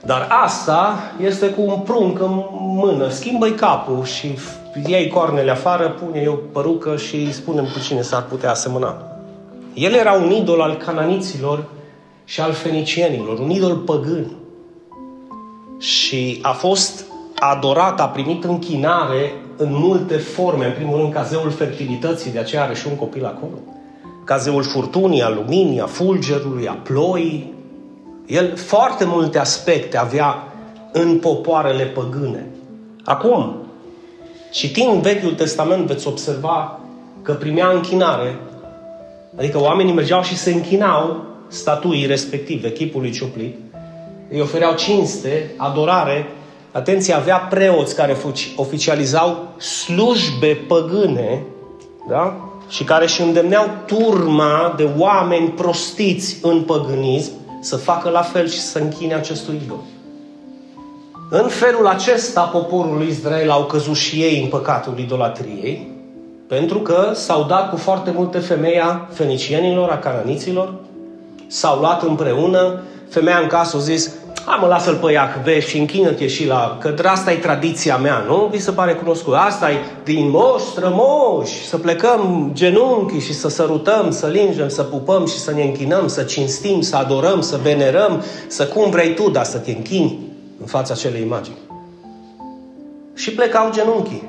Dar 0.05 0.27
asta 0.43 0.99
este 1.23 1.47
cu 1.47 1.61
un 1.61 1.79
prunc 1.79 2.19
în 2.19 2.43
mână. 2.59 3.09
Schimbă-i 3.09 3.51
capul 3.51 4.03
și 4.03 4.37
iei 4.87 5.07
coarnele 5.07 5.51
afară, 5.51 5.89
pune 5.89 6.27
o 6.27 6.33
părucă 6.33 6.95
și 6.95 7.33
spune 7.33 7.61
cu 7.61 7.79
cine 7.87 8.01
s-ar 8.01 8.23
putea 8.23 8.49
asemăna. 8.49 8.97
El 9.73 9.93
era 9.93 10.11
un 10.11 10.31
idol 10.31 10.61
al 10.61 10.75
cananiților 10.75 11.63
și 12.27 12.41
al 12.41 12.51
fenicienilor, 12.51 13.39
un 13.39 13.49
idol 13.49 13.75
păgân. 13.75 14.31
Și 15.77 16.39
a 16.41 16.51
fost 16.51 17.05
adorat, 17.35 17.99
a 17.99 18.07
primit 18.07 18.43
închinare 18.43 19.31
în 19.57 19.69
multe 19.71 20.17
forme. 20.17 20.65
În 20.65 20.73
primul 20.73 20.97
rând, 20.97 21.13
ca 21.13 21.23
zeul 21.23 21.51
fertilității, 21.51 22.31
de 22.31 22.39
aceea 22.39 22.63
are 22.63 22.73
și 22.73 22.87
un 22.87 22.95
copil 22.95 23.25
acolo 23.25 23.57
ca 24.27 24.37
zeul 24.37 24.63
furtunii, 24.63 25.21
a 25.21 25.29
luminii, 25.29 25.79
a 25.79 25.85
fulgerului, 25.85 26.67
a 26.67 26.73
ploii. 26.73 27.53
El 28.25 28.55
foarte 28.55 29.05
multe 29.05 29.39
aspecte 29.39 29.97
avea 29.97 30.43
în 30.91 31.19
popoarele 31.19 31.83
păgâne. 31.83 32.45
Acum, 33.03 33.55
citind 34.51 35.01
Vechiul 35.01 35.33
Testament, 35.33 35.85
veți 35.85 36.07
observa 36.07 36.79
că 37.21 37.33
primea 37.33 37.69
închinare, 37.69 38.39
adică 39.37 39.61
oamenii 39.61 39.93
mergeau 39.93 40.21
și 40.21 40.37
se 40.37 40.53
închinau 40.53 41.25
statuii 41.47 42.05
respective, 42.05 42.71
chipului 42.71 43.11
cioplit, 43.11 43.55
îi 44.29 44.41
ofereau 44.41 44.75
cinste, 44.75 45.51
adorare, 45.57 46.25
atenție, 46.71 47.13
avea 47.13 47.37
preoți 47.37 47.95
care 47.95 48.17
oficializau 48.55 49.47
slujbe 49.57 50.65
păgâne, 50.67 51.43
da? 52.09 52.47
și 52.69 52.83
care 52.83 53.03
își 53.03 53.21
îndemneau 53.21 53.69
turma 53.85 54.73
de 54.77 54.89
oameni 54.97 55.49
prostiți 55.49 56.37
în 56.41 56.61
păgânism 56.61 57.31
să 57.61 57.75
facă 57.75 58.09
la 58.09 58.21
fel 58.21 58.47
și 58.47 58.59
să 58.59 58.79
închine 58.79 59.13
acestui 59.13 59.61
idol. 59.63 59.79
În 61.29 61.47
felul 61.47 61.87
acesta, 61.87 62.41
poporul 62.41 62.97
lui 62.97 63.07
Israel 63.07 63.49
au 63.49 63.63
căzut 63.63 63.95
și 63.95 64.21
ei 64.21 64.41
în 64.41 64.49
păcatul 64.49 64.99
idolatriei, 64.99 65.91
pentru 66.47 66.79
că 66.79 67.11
s-au 67.13 67.43
dat 67.43 67.69
cu 67.69 67.75
foarte 67.75 68.11
multe 68.11 68.39
femei 68.39 68.79
a 68.79 69.07
fenicienilor, 69.13 69.89
a 69.89 69.97
cananiților, 69.97 70.73
s-au 71.47 71.79
luat 71.79 72.03
împreună, 72.03 72.81
femeia 73.09 73.37
în 73.37 73.47
casă 73.47 73.77
a 73.77 73.79
zis, 73.79 74.11
hai 74.45 74.57
mă, 74.61 74.67
lasă-l 74.67 74.95
pe 74.95 75.11
Iahve 75.11 75.59
și 75.59 75.77
închină-te 75.77 76.27
și 76.27 76.47
la... 76.47 76.77
Că 76.81 76.93
asta 77.03 77.31
e 77.31 77.35
tradiția 77.35 77.97
mea, 77.97 78.23
nu? 78.27 78.47
Vi 78.51 78.59
se 78.59 78.71
pare 78.71 78.93
cunoscut. 78.93 79.33
Asta 79.33 79.71
e 79.71 79.75
din 80.03 80.29
moș 80.29 80.61
strămoși, 80.61 81.67
să 81.67 81.77
plecăm 81.77 82.51
genunchi 82.53 83.19
și 83.19 83.33
să 83.33 83.49
sărutăm, 83.49 84.11
să 84.11 84.27
lingem, 84.27 84.69
să 84.69 84.83
pupăm 84.83 85.25
și 85.25 85.37
să 85.37 85.53
ne 85.53 85.63
închinăm, 85.63 86.07
să 86.07 86.23
cinstim, 86.23 86.81
să 86.81 86.95
adorăm, 86.95 87.41
să 87.41 87.59
venerăm, 87.63 88.23
să 88.47 88.65
cum 88.65 88.89
vrei 88.89 89.13
tu, 89.13 89.29
dar 89.29 89.43
să 89.43 89.57
te 89.57 89.71
închini 89.71 90.19
în 90.59 90.65
fața 90.65 90.93
acelei 90.93 91.21
imagini. 91.21 91.57
Și 93.13 93.31
plecau 93.31 93.69
genunchii. 93.71 94.23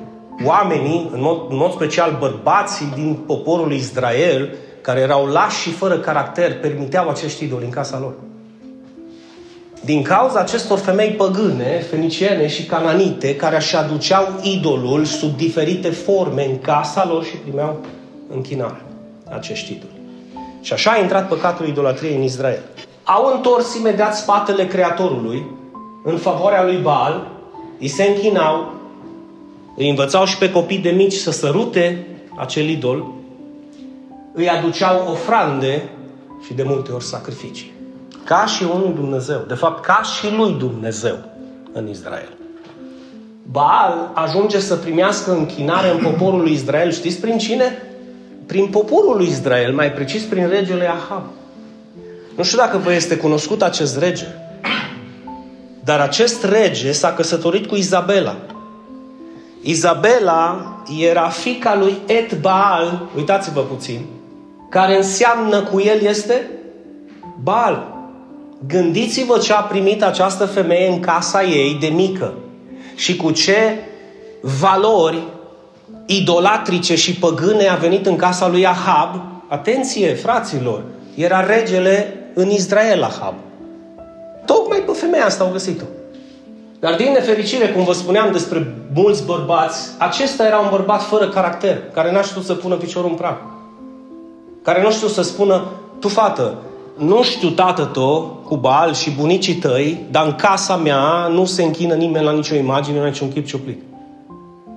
Oamenii, 0.45 1.11
în 1.13 1.21
mod, 1.23 1.37
în 1.49 1.57
mod 1.57 1.73
special 1.73 2.17
bărbații 2.19 2.93
din 2.95 3.19
poporul 3.27 3.73
Israel, 3.73 4.55
care 4.89 5.01
erau 5.01 5.27
lași 5.27 5.61
și 5.61 5.71
fără 5.71 5.99
caracter, 5.99 6.61
permiteau 6.61 7.09
acești 7.09 7.45
idoli 7.45 7.65
în 7.65 7.71
casa 7.71 7.99
lor. 7.99 8.15
Din 9.85 10.03
cauza 10.03 10.41
acestor 10.41 10.79
femei 10.79 11.11
păgâne, 11.11 11.85
feniciene 11.91 12.49
și 12.49 12.65
cananite, 12.65 13.37
care 13.37 13.57
își 13.57 13.77
aduceau 13.77 14.25
idolul 14.43 15.05
sub 15.05 15.37
diferite 15.37 15.91
forme 15.91 16.45
în 16.45 16.59
casa 16.59 17.07
lor 17.07 17.25
și 17.25 17.37
primeau 17.37 17.81
închinare 18.35 18.83
acești 19.31 19.73
idoli. 19.73 20.01
Și 20.61 20.73
așa 20.73 20.91
a 20.91 20.99
intrat 20.99 21.29
păcatul 21.29 21.69
idolatriei 21.69 22.15
în 22.15 22.23
Israel. 22.23 22.61
Au 23.03 23.33
întors 23.35 23.75
imediat 23.75 24.17
spatele 24.17 24.67
Creatorului 24.67 25.47
în 26.05 26.17
favoarea 26.17 26.65
lui 26.65 26.79
Baal, 26.83 27.31
îi 27.81 27.89
se 27.89 28.03
închinau, 28.03 28.75
îi 29.77 29.89
învățau 29.89 30.25
și 30.25 30.39
pe 30.39 30.51
copii 30.51 30.79
de 30.79 30.91
mici 30.91 31.15
să 31.15 31.31
sărute 31.31 32.07
acel 32.37 32.69
idol, 32.69 33.17
îi 34.39 34.49
aduceau 34.49 35.09
ofrande 35.11 35.89
și 36.47 36.55
de 36.55 36.63
multe 36.63 36.93
ori 36.93 37.05
sacrificii. 37.05 37.73
Ca 38.25 38.47
și 38.47 38.63
unul 38.63 38.93
Dumnezeu. 38.95 39.45
De 39.49 39.55
fapt, 39.55 39.85
ca 39.85 40.01
și 40.03 40.35
lui 40.37 40.53
Dumnezeu 40.59 41.17
în 41.73 41.89
Israel. 41.89 42.37
Baal 43.51 44.11
ajunge 44.15 44.61
să 44.61 44.75
primească 44.75 45.33
închinare 45.33 45.91
în 45.91 45.99
poporul 45.99 46.41
lui 46.41 46.53
Israel. 46.53 46.93
Știți 46.93 47.21
prin 47.21 47.39
cine? 47.39 47.83
Prin 48.47 48.67
poporul 48.67 49.17
lui 49.17 49.27
Israel, 49.27 49.75
mai 49.75 49.93
precis 49.93 50.23
prin 50.23 50.49
regele 50.49 50.89
Ahab. 50.89 51.23
Nu 52.37 52.43
știu 52.43 52.59
dacă 52.59 52.79
vă 52.79 52.93
este 52.93 53.17
cunoscut 53.17 53.63
acest 53.63 53.99
rege. 53.99 54.27
Dar 55.85 56.01
acest 56.01 56.45
rege 56.45 56.93
s-a 56.93 57.13
căsătorit 57.13 57.67
cu 57.67 57.75
Izabela. 57.75 58.37
Izabela 59.63 60.77
era 61.01 61.29
fica 61.29 61.77
lui 61.77 61.99
Et 62.07 62.41
Baal, 62.41 63.09
uitați-vă 63.17 63.61
puțin, 63.61 64.07
care 64.69 64.97
înseamnă 64.97 65.63
cu 65.63 65.81
el 65.81 66.01
este 66.01 66.51
Baal. 67.43 67.97
Gândiți-vă 68.67 69.39
ce 69.39 69.53
a 69.53 69.61
primit 69.61 70.03
această 70.03 70.45
femeie 70.45 70.89
în 70.89 71.01
casa 71.01 71.43
ei 71.43 71.77
de 71.81 71.87
mică 71.87 72.35
și 72.95 73.17
cu 73.17 73.31
ce 73.31 73.79
valori 74.41 75.23
idolatrice 76.07 76.95
și 76.95 77.15
păgâne 77.15 77.69
a 77.69 77.75
venit 77.75 78.07
în 78.07 78.17
casa 78.17 78.49
lui 78.49 78.67
Ahab. 78.67 79.21
Atenție, 79.49 80.15
fraților, 80.15 80.83
era 81.15 81.47
regele 81.47 82.17
în 82.35 82.51
Israel 82.51 83.03
Ahab. 83.03 83.35
Tocmai 84.45 84.79
pe 84.79 84.93
femeia 84.93 85.25
asta 85.25 85.45
au 85.45 85.51
găsit-o. 85.53 85.85
Dar 86.81 86.95
din 86.95 87.13
nefericire, 87.13 87.69
cum 87.69 87.85
vă 87.85 87.93
spuneam 87.93 88.33
despre 88.33 88.75
mulți 88.95 89.25
bărbați, 89.25 89.89
acesta 89.99 90.47
era 90.47 90.59
un 90.59 90.69
bărbat 90.71 91.03
fără 91.03 91.29
caracter, 91.29 91.83
care 91.93 92.13
n-a 92.13 92.23
știut 92.23 92.45
să 92.45 92.55
pună 92.55 92.75
piciorul 92.75 93.11
în 93.11 93.17
prag. 93.17 93.37
Care 94.69 94.83
nu 94.83 94.91
știu 94.91 95.09
să 95.09 95.23
spună, 95.23 95.65
tu 95.99 96.09
fată, 96.09 96.55
nu 96.97 97.23
știu 97.23 97.49
tată 97.49 97.85
tău 97.85 98.43
cu 98.45 98.57
bal 98.57 98.95
și 98.95 99.11
bunicii 99.11 99.55
tăi, 99.55 100.07
dar 100.11 100.27
în 100.27 100.35
casa 100.35 100.77
mea 100.77 101.27
nu 101.27 101.45
se 101.45 101.63
închină 101.63 101.95
nimeni 101.95 102.25
la 102.25 102.33
nicio 102.33 102.55
imagine, 102.55 102.99
la 102.99 103.07
niciun 103.07 103.33
chip 103.33 103.47
cioplit. 103.47 103.83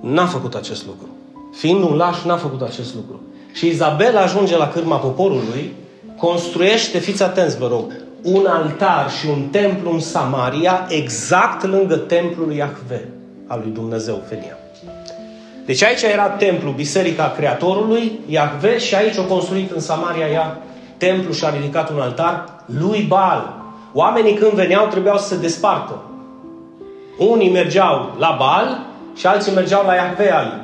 N-a 0.00 0.26
făcut 0.26 0.54
acest 0.54 0.86
lucru. 0.86 1.06
Fiind 1.52 1.82
un 1.82 1.96
laș, 1.96 2.22
n-a 2.22 2.36
făcut 2.36 2.60
acest 2.60 2.94
lucru. 2.94 3.20
Și 3.52 3.66
Izabela 3.66 4.20
ajunge 4.20 4.56
la 4.56 4.68
cârma 4.68 4.96
poporului, 4.96 5.72
construiește, 6.16 6.98
fiți 6.98 7.22
atenți 7.22 7.58
vă 7.58 7.66
rog, 7.66 7.92
un 8.22 8.46
altar 8.46 9.10
și 9.10 9.26
un 9.26 9.42
templu 9.50 9.92
în 9.92 10.00
Samaria, 10.00 10.86
exact 10.88 11.64
lângă 11.64 11.96
templul 11.96 12.46
lui 12.46 12.56
Iahve, 12.56 13.08
al 13.46 13.60
lui 13.64 13.72
Dumnezeu, 13.72 14.22
Fenia. 14.28 14.56
Deci 15.64 15.82
aici 15.82 16.02
era 16.02 16.28
templu, 16.28 16.70
biserica 16.70 17.32
Creatorului, 17.36 18.20
Iahve, 18.26 18.78
și 18.78 18.94
aici 18.94 19.16
o 19.16 19.24
construit 19.24 19.70
în 19.70 19.80
Samaria 19.80 20.28
ea 20.28 20.58
templu 20.96 21.32
și 21.32 21.44
a 21.44 21.50
ridicat 21.50 21.90
un 21.90 22.00
altar 22.00 22.44
lui 22.66 23.04
Baal. 23.08 23.54
Oamenii 23.92 24.34
când 24.34 24.52
veneau 24.52 24.86
trebuiau 24.86 25.18
să 25.18 25.28
se 25.28 25.40
despartă. 25.40 26.02
Unii 27.18 27.50
mergeau 27.50 28.14
la 28.18 28.36
Baal 28.38 28.86
și 29.16 29.26
alții 29.26 29.54
mergeau 29.54 29.84
la 29.86 29.94
Iahve 29.94 30.30
Ali. 30.30 30.60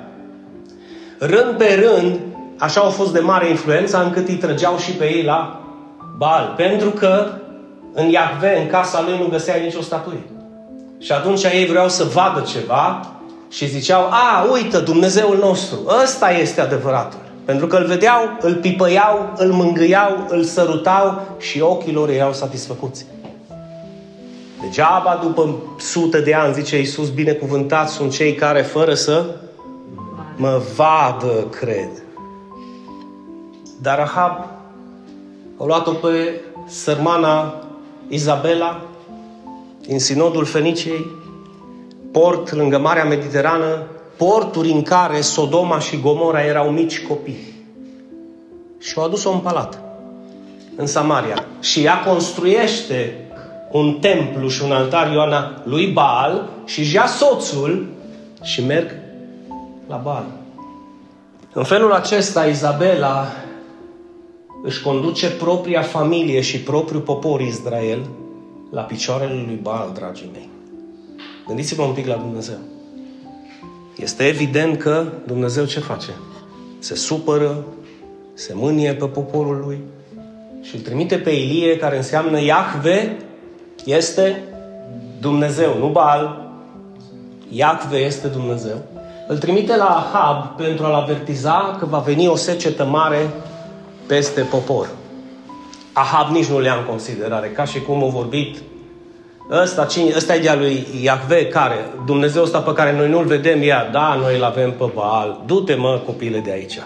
Rând 1.18 1.56
pe 1.56 1.84
rând, 1.84 2.18
așa 2.58 2.80
au 2.80 2.90
fost 2.90 3.12
de 3.12 3.20
mare 3.20 3.48
influență 3.48 4.02
încât 4.02 4.28
îi 4.28 4.34
trăgeau 4.34 4.76
și 4.76 4.92
pe 4.92 5.04
ei 5.04 5.22
la 5.22 5.60
Baal. 6.16 6.54
Pentru 6.56 6.90
că 6.90 7.26
în 7.92 8.08
Iahve, 8.08 8.60
în 8.60 8.66
casa 8.66 9.02
lui, 9.06 9.18
nu 9.18 9.26
găsea 9.26 9.56
nicio 9.56 9.80
statuie. 9.80 10.22
Și 10.98 11.12
atunci 11.12 11.42
ei 11.42 11.66
vreau 11.66 11.88
să 11.88 12.04
vadă 12.04 12.40
ceva 12.40 13.06
și 13.48 13.68
ziceau, 13.68 14.00
a, 14.00 14.46
uită, 14.52 14.78
Dumnezeul 14.78 15.38
nostru, 15.38 15.78
ăsta 16.02 16.30
este 16.30 16.60
adevăratul. 16.60 17.18
Pentru 17.44 17.66
că 17.66 17.76
îl 17.76 17.86
vedeau, 17.86 18.36
îl 18.40 18.54
pipăiau, 18.54 19.32
îl 19.36 19.52
mângâiau, 19.52 20.26
îl 20.28 20.44
sărutau 20.44 21.36
și 21.38 21.60
ochii 21.60 21.92
lor 21.92 22.08
erau 22.08 22.32
satisfăcuți. 22.32 23.06
Degeaba 24.60 25.18
după 25.22 25.54
sute 25.78 26.20
de 26.20 26.34
ani, 26.34 26.54
zice 26.54 26.78
Iisus, 26.78 27.08
binecuvântați 27.08 27.94
sunt 27.94 28.12
cei 28.12 28.34
care 28.34 28.62
fără 28.62 28.94
să 28.94 29.24
mă 30.36 30.62
vadă, 30.76 31.46
cred. 31.60 31.88
Dar 33.82 33.98
Ahab 33.98 34.44
a 35.56 35.64
luat-o 35.64 35.90
pe 35.90 36.40
sărmana 36.66 37.54
Izabela 38.08 38.80
din 39.86 39.98
sinodul 39.98 40.44
Feniciei, 40.44 41.06
port 42.12 42.52
lângă 42.52 42.78
Marea 42.78 43.04
Mediterană, 43.04 43.86
porturi 44.16 44.70
în 44.70 44.82
care 44.82 45.20
Sodoma 45.20 45.78
și 45.78 46.00
Gomora 46.00 46.44
erau 46.44 46.70
mici 46.70 47.06
copii. 47.06 47.54
Și 48.78 48.94
au 48.96 49.04
adus-o 49.04 49.30
în 49.30 49.38
palat, 49.38 49.80
în 50.76 50.86
Samaria. 50.86 51.44
Și 51.60 51.84
ea 51.84 52.00
construiește 52.00 53.28
un 53.72 53.98
templu 54.00 54.48
și 54.48 54.62
un 54.62 54.72
altar 54.72 55.12
Ioana 55.12 55.62
lui 55.64 55.86
Baal 55.86 56.48
și 56.64 56.80
își 56.80 56.94
ia 56.94 57.06
soțul 57.06 57.86
și 58.42 58.64
merg 58.64 58.90
la 59.88 59.96
Baal. 59.96 60.24
În 61.52 61.64
felul 61.64 61.92
acesta, 61.92 62.46
Izabela 62.46 63.26
își 64.62 64.82
conduce 64.82 65.30
propria 65.30 65.82
familie 65.82 66.40
și 66.40 66.60
propriul 66.60 67.02
popor 67.02 67.40
Israel 67.40 68.06
la 68.70 68.82
picioarele 68.82 69.42
lui 69.46 69.58
Baal, 69.62 69.90
dragii 69.94 70.30
mei. 70.32 70.48
Gândiți-vă 71.48 71.82
un 71.82 71.92
pic 71.92 72.06
la 72.06 72.14
Dumnezeu. 72.14 72.58
Este 73.96 74.26
evident 74.26 74.78
că 74.78 75.04
Dumnezeu 75.26 75.64
ce 75.64 75.80
face? 75.80 76.10
Se 76.78 76.94
supără, 76.94 77.64
se 78.34 78.52
mânie 78.54 78.94
pe 78.94 79.04
poporul 79.04 79.62
lui 79.66 79.80
și 80.62 80.74
îl 80.74 80.80
trimite 80.80 81.16
pe 81.16 81.30
Ilie, 81.30 81.76
care 81.76 81.96
înseamnă 81.96 82.42
Iahve, 82.42 83.16
este 83.84 84.42
Dumnezeu, 85.20 85.78
nu 85.78 85.88
Baal. 85.88 86.50
Iahve 87.48 87.96
este 87.96 88.26
Dumnezeu. 88.26 88.76
Îl 89.28 89.38
trimite 89.38 89.76
la 89.76 89.86
Ahab 89.86 90.56
pentru 90.56 90.84
a-l 90.84 90.94
avertiza 90.94 91.76
că 91.78 91.86
va 91.86 91.98
veni 91.98 92.28
o 92.28 92.36
secetă 92.36 92.84
mare 92.84 93.30
peste 94.06 94.40
popor. 94.40 94.88
Ahab 95.92 96.34
nici 96.34 96.46
nu 96.46 96.60
le-a 96.60 96.74
în 96.74 96.84
considerare, 96.84 97.48
ca 97.48 97.64
și 97.64 97.80
cum 97.80 98.02
au 98.02 98.08
vorbit 98.08 98.58
Ăsta, 99.50 99.84
cine, 99.84 100.12
ăsta 100.16 100.34
e 100.34 100.38
de 100.38 100.54
lui 100.58 100.86
Iahve, 101.02 101.46
care? 101.46 101.74
Dumnezeu 102.06 102.42
ăsta 102.42 102.58
pe 102.58 102.72
care 102.72 102.96
noi 102.96 103.08
nu-l 103.08 103.24
vedem, 103.24 103.62
ea, 103.62 103.88
da, 103.92 104.18
noi 104.20 104.36
îl 104.36 104.44
avem 104.44 104.72
pe 104.72 104.84
Baal. 104.94 105.42
Du-te, 105.46 105.74
mă, 105.74 106.00
copile, 106.06 106.38
de 106.38 106.50
aici. 106.50 106.78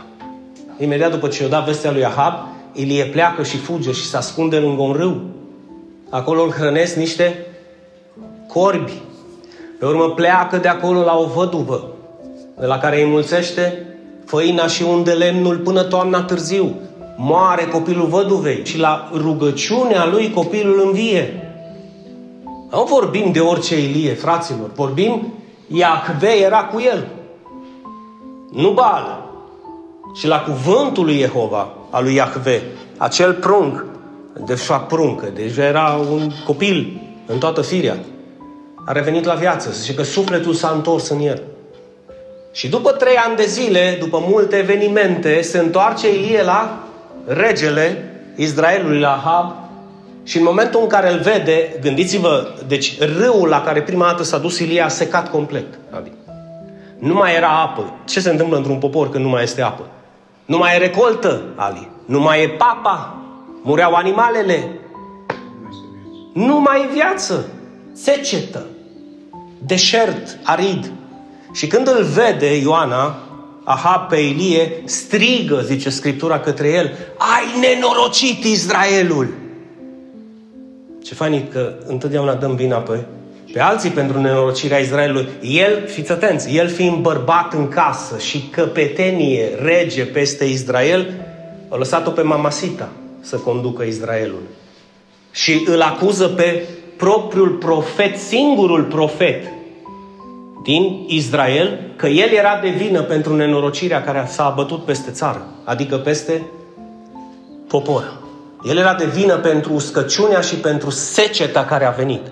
Imediat 0.78 1.11
după 1.11 1.28
ce 1.28 1.42
i-a 1.42 1.49
dat 1.49 1.64
vestea 1.64 1.90
lui 1.90 2.04
Ahab, 2.04 2.33
Ilie 2.73 3.04
pleacă 3.04 3.42
și 3.42 3.57
fuge 3.57 3.92
și 3.92 4.04
se 4.04 4.16
ascunde 4.16 4.57
lângă 4.57 4.83
un 4.83 4.92
râu. 4.92 5.21
Acolo 6.11 6.42
îl 6.42 6.50
hrănesc 6.50 6.97
niște 6.97 7.47
corbi. 8.49 8.92
Pe 9.78 9.87
urmă 9.87 10.11
pleacă 10.11 10.57
de 10.57 10.69
acolo 10.69 11.02
la 11.02 11.16
o 11.19 11.26
văduvă, 11.26 11.88
de 12.61 12.66
la 12.66 12.78
care 12.78 13.02
îi 13.02 13.09
mulțește 13.09 13.87
făina 14.26 14.66
și 14.66 14.83
unde 14.83 15.12
lemnul 15.12 15.57
până 15.57 15.83
toamna 15.83 16.23
târziu. 16.23 16.75
Moare 17.16 17.64
copilul 17.64 18.07
văduvei 18.07 18.61
și 18.64 18.78
la 18.78 19.11
rugăciunea 19.14 20.07
lui 20.07 20.31
copilul 20.31 20.83
învie. 20.85 21.42
Nu 22.73 22.85
vorbim 22.85 23.33
de 23.33 23.41
orice 23.41 23.81
Ilie, 23.81 24.14
fraților. 24.14 24.71
Vorbim, 24.75 25.33
Iahve 25.67 26.29
era 26.29 26.64
cu 26.64 26.81
el. 26.81 27.07
Nu 28.52 28.71
Baal. 28.71 29.31
Și 30.14 30.26
la 30.26 30.41
cuvântul 30.41 31.05
lui 31.05 31.19
Jehova, 31.19 31.69
al 31.91 32.05
lui 32.05 32.14
Iahve, 32.14 32.62
acel 32.97 33.33
prunc, 33.33 33.85
de 34.45 34.55
fapt 34.55 34.88
pruncă, 34.88 35.26
deja 35.35 35.64
era 35.64 36.00
un 36.11 36.31
copil 36.45 37.00
în 37.26 37.38
toată 37.38 37.61
firea, 37.61 37.99
a 38.87 38.93
revenit 38.93 39.25
la 39.25 39.35
viață. 39.35 39.71
Zice 39.71 39.95
că 39.95 40.02
sufletul 40.02 40.55
s-a 40.55 40.73
întors 40.75 41.09
în 41.09 41.21
el. 41.21 41.43
Și 42.52 42.69
după 42.69 42.91
trei 42.91 43.17
ani 43.17 43.37
de 43.37 43.45
zile, 43.47 43.97
după 44.00 44.25
multe 44.29 44.57
evenimente, 44.57 45.41
se 45.41 45.59
întoarce 45.59 46.14
Ilie 46.14 46.43
la 46.43 46.79
regele 47.26 48.14
Israelului, 48.37 48.99
la 48.99 49.12
Ahab, 49.12 49.62
și 50.25 50.37
în 50.37 50.43
momentul 50.43 50.81
în 50.81 50.87
care 50.87 51.12
îl 51.12 51.19
vede, 51.19 51.76
gândiți-vă, 51.81 52.55
deci 52.67 52.99
râul 52.99 53.49
la 53.49 53.61
care 53.61 53.83
prima 53.83 54.07
dată 54.07 54.23
s-a 54.23 54.38
dus 54.38 54.59
Ilie 54.59 54.81
a 54.81 54.88
secat 54.88 55.31
complet. 55.31 55.67
Adică, 55.91 56.17
nu 56.99 57.14
mai 57.14 57.35
era 57.35 57.61
apă. 57.61 57.95
Ce 58.05 58.21
se 58.21 58.31
întâmplă 58.31 58.57
într-un 58.57 58.79
popor 58.79 59.11
când 59.11 59.25
nu 59.25 59.31
mai 59.31 59.43
este 59.43 59.62
apă? 59.62 59.87
Nu 60.45 60.57
mai 60.57 60.75
e 60.75 60.79
recoltă, 60.79 61.43
Ali. 61.57 61.88
Nu 62.07 62.21
mai 62.21 62.43
e 62.43 62.49
papa. 62.49 63.17
Mureau 63.62 63.93
animalele. 63.93 64.69
Nu 66.35 66.61
mai 66.61 66.81
e 66.81 66.93
viață. 66.93 67.47
Secetă. 67.93 68.67
Deșert, 69.59 70.38
arid. 70.43 70.93
Și 71.52 71.67
când 71.67 71.88
îl 71.88 72.02
vede 72.02 72.57
Ioana, 72.57 73.17
Ahab 73.64 74.09
pe 74.09 74.17
Ilie, 74.17 74.83
strigă, 74.85 75.61
zice 75.61 75.91
Scriptura, 75.91 76.41
către 76.41 76.69
el, 76.69 76.93
ai 77.19 77.61
nenorocit 77.61 78.45
Israelul! 78.45 79.42
Ce 81.04 81.14
fain 81.14 81.49
că 81.52 81.73
întotdeauna 81.87 82.35
dăm 82.35 82.54
vina 82.54 82.76
pe, 82.76 83.04
pe 83.52 83.61
alții 83.61 83.90
pentru 83.90 84.21
nenorocirea 84.21 84.78
Israelului. 84.78 85.28
El, 85.40 85.87
fiți 85.87 86.12
atenți, 86.12 86.56
el 86.56 86.68
fiind 86.68 86.97
bărbat 86.97 87.52
în 87.52 87.68
casă 87.68 88.18
și 88.18 88.49
căpetenie, 88.50 89.49
rege 89.62 90.04
peste 90.04 90.44
Israel, 90.44 91.12
a 91.68 91.76
lăsat-o 91.76 92.11
pe 92.11 92.23
Mamasita 92.23 92.88
să 93.21 93.37
conducă 93.37 93.82
Israelul. 93.82 94.42
Și 95.32 95.64
îl 95.66 95.80
acuză 95.80 96.28
pe 96.28 96.66
propriul 96.97 97.49
profet, 97.49 98.18
singurul 98.18 98.85
profet 98.85 99.44
din 100.62 101.04
Israel, 101.06 101.80
că 101.97 102.06
el 102.06 102.30
era 102.30 102.59
de 102.62 102.68
vină 102.68 103.02
pentru 103.02 103.37
nenorocirea 103.37 104.02
care 104.02 104.26
s-a 104.28 104.44
abătut 104.44 104.85
peste 104.85 105.11
țară, 105.11 105.47
adică 105.64 105.97
peste 105.97 106.42
popor. 107.68 108.22
El 108.64 108.76
era 108.76 108.95
de 108.95 109.04
vină 109.04 109.37
pentru 109.37 109.73
uscăciunea 109.73 110.40
și 110.40 110.54
pentru 110.54 110.90
seceta 110.90 111.64
care 111.64 111.85
a 111.85 111.90
venit. 111.90 112.26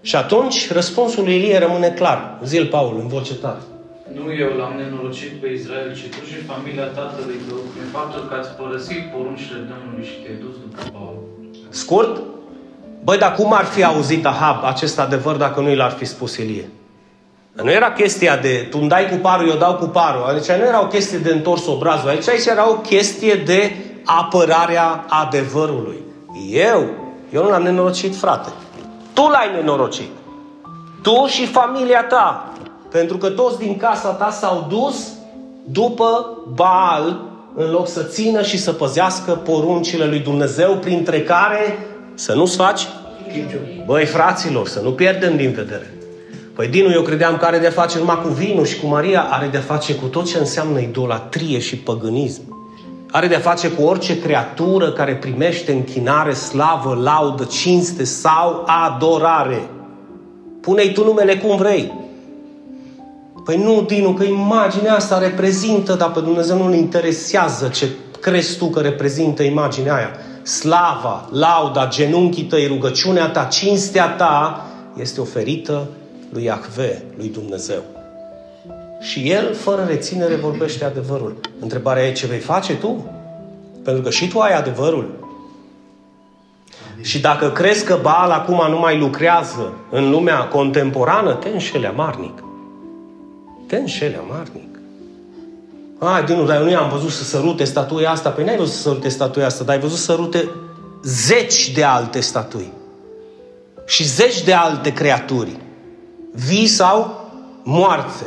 Și 0.00 0.16
atunci 0.16 0.72
răspunsul 0.72 1.24
lui 1.24 1.34
Ilie 1.34 1.58
rămâne 1.58 1.88
clar. 1.88 2.38
Zil 2.44 2.66
Paul, 2.66 2.96
în 3.00 3.08
voce 3.08 3.34
tare. 3.34 3.58
Nu 4.12 4.32
eu 4.32 4.48
l-am 4.58 4.74
nenorocit 4.76 5.32
pe 5.40 5.48
Israel, 5.48 5.94
ci 5.94 6.06
tu 6.14 6.24
și 6.26 6.36
familia 6.52 6.84
tatălui 6.84 7.38
tău, 7.48 7.56
prin 7.56 7.88
faptul 7.92 8.26
că 8.28 8.34
ați 8.34 8.50
părăsit 8.50 9.02
poruncile 9.14 9.58
Domnului 9.72 10.04
și 10.04 10.16
te-ai 10.22 10.36
dus 10.40 10.54
după 10.62 10.82
Paul. 10.92 11.18
Scurt? 11.68 12.22
Băi, 13.04 13.18
dar 13.18 13.34
cum 13.34 13.52
ar 13.52 13.64
fi 13.64 13.84
auzit 13.84 14.26
Ahab 14.26 14.64
acest 14.64 14.98
adevăr 14.98 15.36
dacă 15.36 15.60
nu 15.60 15.74
l-ar 15.74 15.90
fi 15.90 16.04
spus 16.04 16.36
Ilie? 16.36 16.68
Nu 17.52 17.70
era 17.70 17.92
chestia 17.92 18.36
de 18.36 18.66
tu 18.70 18.78
îmi 18.80 18.88
dai 18.88 19.08
cu 19.08 19.16
parul, 19.16 19.48
eu 19.48 19.56
dau 19.56 19.74
cu 19.74 19.84
parul. 19.84 20.30
Deci 20.32 20.56
nu 20.56 20.64
era 20.64 20.82
o 20.82 20.86
chestie 20.86 21.18
de 21.18 21.32
întors 21.32 21.66
obrazul. 21.66 22.08
Aici, 22.08 22.28
aici 22.28 22.46
era 22.46 22.70
o 22.70 22.74
chestie 22.74 23.34
de 23.34 23.72
apărarea 24.06 25.04
adevărului. 25.08 26.00
Eu, 26.50 26.84
eu 27.32 27.42
nu 27.42 27.48
l-am 27.48 27.62
nenorocit, 27.62 28.16
frate. 28.16 28.50
Tu 29.12 29.22
l-ai 29.22 29.50
nenorocit. 29.54 30.10
Tu 31.02 31.26
și 31.26 31.46
familia 31.46 32.04
ta. 32.04 32.52
Pentru 32.90 33.16
că 33.16 33.28
toți 33.28 33.58
din 33.58 33.76
casa 33.76 34.08
ta 34.08 34.30
s-au 34.30 34.66
dus 34.68 35.08
după 35.64 36.36
Baal 36.54 37.20
în 37.54 37.70
loc 37.70 37.88
să 37.88 38.02
țină 38.02 38.42
și 38.42 38.58
să 38.58 38.72
păzească 38.72 39.32
poruncile 39.32 40.06
lui 40.06 40.18
Dumnezeu, 40.18 40.74
printre 40.74 41.22
care 41.22 41.86
să 42.14 42.34
nu-ți 42.34 42.56
faci 42.56 42.86
Băi, 43.84 44.04
fraților, 44.04 44.68
să 44.68 44.80
nu 44.80 44.92
pierdem 44.92 45.36
din 45.36 45.52
vedere. 45.52 45.94
Păi 46.54 46.68
Dinu, 46.68 46.90
eu 46.90 47.02
credeam 47.02 47.36
că 47.36 47.44
are 47.44 47.58
de 47.58 47.68
face 47.68 47.98
numai 47.98 48.20
cu 48.22 48.28
vinul 48.28 48.64
și 48.64 48.80
cu 48.80 48.86
Maria, 48.86 49.22
are 49.30 49.46
de 49.46 49.58
face 49.58 49.94
cu 49.94 50.06
tot 50.06 50.26
ce 50.26 50.38
înseamnă 50.38 50.78
idolatrie 50.78 51.58
și 51.58 51.76
păgânism. 51.76 52.55
Are 53.16 53.26
de 53.26 53.36
face 53.36 53.68
cu 53.68 53.82
orice 53.82 54.20
creatură 54.20 54.92
care 54.92 55.14
primește 55.14 55.72
închinare, 55.72 56.32
slavă, 56.32 56.94
laudă, 57.02 57.44
cinste 57.44 58.04
sau 58.04 58.64
adorare. 58.66 59.68
Pune-i 60.60 60.92
tu 60.92 61.04
numele 61.04 61.36
cum 61.36 61.56
vrei. 61.56 61.92
Păi 63.44 63.56
nu, 63.56 63.82
Dinu, 63.82 64.12
că 64.12 64.24
imaginea 64.24 64.94
asta 64.94 65.18
reprezintă, 65.18 65.94
dar 65.94 66.10
pe 66.12 66.20
Dumnezeu 66.20 66.56
nu-L 66.56 66.74
interesează 66.74 67.68
ce 67.68 67.88
crezi 68.20 68.58
tu 68.58 68.66
că 68.66 68.80
reprezintă 68.80 69.42
imaginea 69.42 69.94
aia. 69.94 70.10
Slava, 70.42 71.28
lauda, 71.30 71.88
genunchii 71.88 72.44
tăi, 72.44 72.66
rugăciunea 72.66 73.28
ta, 73.28 73.44
cinstea 73.44 74.08
ta 74.08 74.66
este 74.96 75.20
oferită 75.20 75.86
lui 76.32 76.44
Iahve, 76.44 77.02
lui 77.16 77.28
Dumnezeu. 77.28 77.95
Și 79.06 79.30
el, 79.30 79.54
fără 79.54 79.84
reținere, 79.88 80.34
vorbește 80.34 80.84
adevărul. 80.84 81.36
Întrebarea 81.60 82.06
e 82.06 82.12
ce 82.12 82.26
vei 82.26 82.38
face 82.38 82.76
tu? 82.76 83.10
Pentru 83.84 84.02
că 84.02 84.10
și 84.10 84.28
tu 84.28 84.38
ai 84.38 84.56
adevărul. 84.56 85.24
Și 87.00 87.20
dacă 87.20 87.50
crezi 87.50 87.84
că 87.84 87.98
Baal 88.02 88.30
acum 88.30 88.70
nu 88.70 88.78
mai 88.78 88.98
lucrează 88.98 89.72
în 89.90 90.10
lumea 90.10 90.44
contemporană, 90.44 91.34
te 91.34 91.48
înșele 91.48 91.86
amarnic. 91.86 92.42
Te 93.66 93.76
înșele 93.76 94.20
amarnic. 94.28 94.78
Ai, 95.98 96.24
Dinu, 96.24 96.44
dar 96.44 96.60
eu 96.60 96.64
nu 96.64 96.76
am 96.76 96.90
văzut 96.90 97.10
să 97.10 97.24
sărute 97.24 97.64
statuia 97.64 98.10
asta. 98.10 98.30
Păi 98.30 98.44
n-ai 98.44 98.56
văzut 98.56 98.74
să 98.74 98.80
sărute 98.80 99.08
statuia 99.08 99.46
asta, 99.46 99.64
dar 99.64 99.74
ai 99.74 99.80
văzut 99.80 99.98
să 99.98 100.04
sărute 100.04 100.50
zeci 101.02 101.70
de 101.70 101.82
alte 101.82 102.20
statui. 102.20 102.72
Și 103.86 104.04
zeci 104.04 104.42
de 104.42 104.52
alte 104.52 104.92
creaturi. 104.92 105.56
Vii 106.32 106.66
sau 106.66 107.30
moarte. 107.62 108.26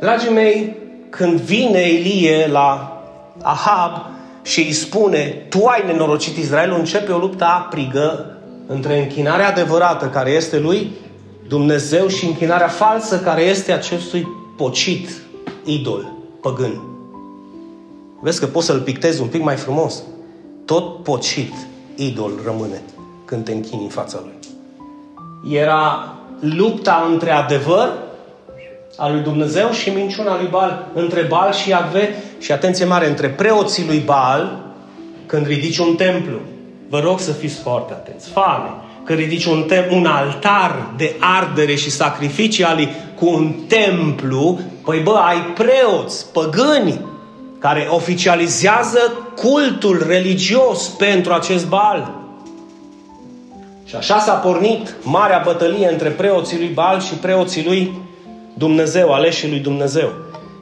Dragii 0.00 0.32
mei, 0.32 0.76
când 1.10 1.40
vine 1.40 1.78
Elie 1.78 2.46
la 2.46 3.00
Ahab 3.42 4.06
și 4.42 4.60
îi 4.60 4.72
spune, 4.72 5.46
tu 5.48 5.64
ai 5.66 5.82
nenorocit 5.86 6.36
Israelul, 6.36 6.78
începe 6.78 7.12
o 7.12 7.18
luptă 7.18 7.44
aprigă 7.44 8.36
între 8.66 9.02
închinarea 9.02 9.48
adevărată 9.48 10.06
care 10.06 10.30
este 10.30 10.58
lui 10.58 10.90
Dumnezeu 11.48 12.08
și 12.08 12.26
închinarea 12.26 12.68
falsă 12.68 13.20
care 13.20 13.42
este 13.42 13.72
acestui 13.72 14.28
pocit 14.56 15.08
idol 15.64 16.12
păgân. 16.40 16.80
Vezi 18.20 18.40
că 18.40 18.46
poți 18.46 18.66
să-l 18.66 18.80
pictezi 18.80 19.20
un 19.20 19.28
pic 19.28 19.42
mai 19.42 19.56
frumos. 19.56 20.02
Tot 20.64 21.02
pocit 21.02 21.52
idol 21.94 22.32
rămâne 22.44 22.82
când 23.24 23.44
te 23.44 23.52
închini 23.52 23.82
în 23.82 23.88
fața 23.88 24.18
lui. 24.22 24.34
Era 25.58 26.14
lupta 26.40 27.06
între 27.10 27.30
adevăr 27.30 27.92
al 28.96 29.12
lui 29.12 29.22
Dumnezeu 29.22 29.70
și 29.70 29.90
minciuna 29.90 30.36
lui 30.36 30.48
Baal, 30.50 30.86
între 30.94 31.22
Baal 31.22 31.52
și 31.52 31.68
Iahve 31.68 32.14
și 32.38 32.52
atenție 32.52 32.84
mare, 32.84 33.08
între 33.08 33.28
preoții 33.28 33.86
lui 33.86 33.98
Baal, 33.98 34.58
când 35.26 35.46
ridici 35.46 35.78
un 35.78 35.94
templu. 35.94 36.38
Vă 36.88 37.00
rog 37.00 37.20
să 37.20 37.32
fiți 37.32 37.60
foarte 37.60 37.92
atenți. 37.92 38.28
Fane, 38.28 38.70
când 39.04 39.18
ridici 39.18 39.44
un, 39.44 39.64
tem- 39.72 39.90
un 39.90 40.06
altar 40.06 40.90
de 40.96 41.16
ardere 41.20 41.74
și 41.74 41.90
sacrificii 41.90 42.64
ali 42.64 42.94
cu 43.14 43.26
un 43.26 43.54
templu, 43.68 44.60
păi 44.84 45.00
bă, 45.00 45.14
ai 45.26 45.38
preoți, 45.38 46.32
păgâni, 46.32 47.00
care 47.58 47.86
oficializează 47.90 48.98
cultul 49.36 50.04
religios 50.06 50.88
pentru 50.88 51.32
acest 51.32 51.68
Baal. 51.68 52.14
Și 53.84 53.96
așa 53.96 54.18
s-a 54.18 54.32
pornit 54.32 54.94
marea 55.02 55.42
bătălie 55.44 55.88
între 55.92 56.08
preoții 56.08 56.58
lui 56.58 56.70
Baal 56.74 57.00
și 57.00 57.14
preoții 57.14 57.64
lui 57.64 57.92
Dumnezeu, 58.58 59.12
aleșii 59.12 59.48
lui 59.48 59.58
Dumnezeu. 59.58 60.12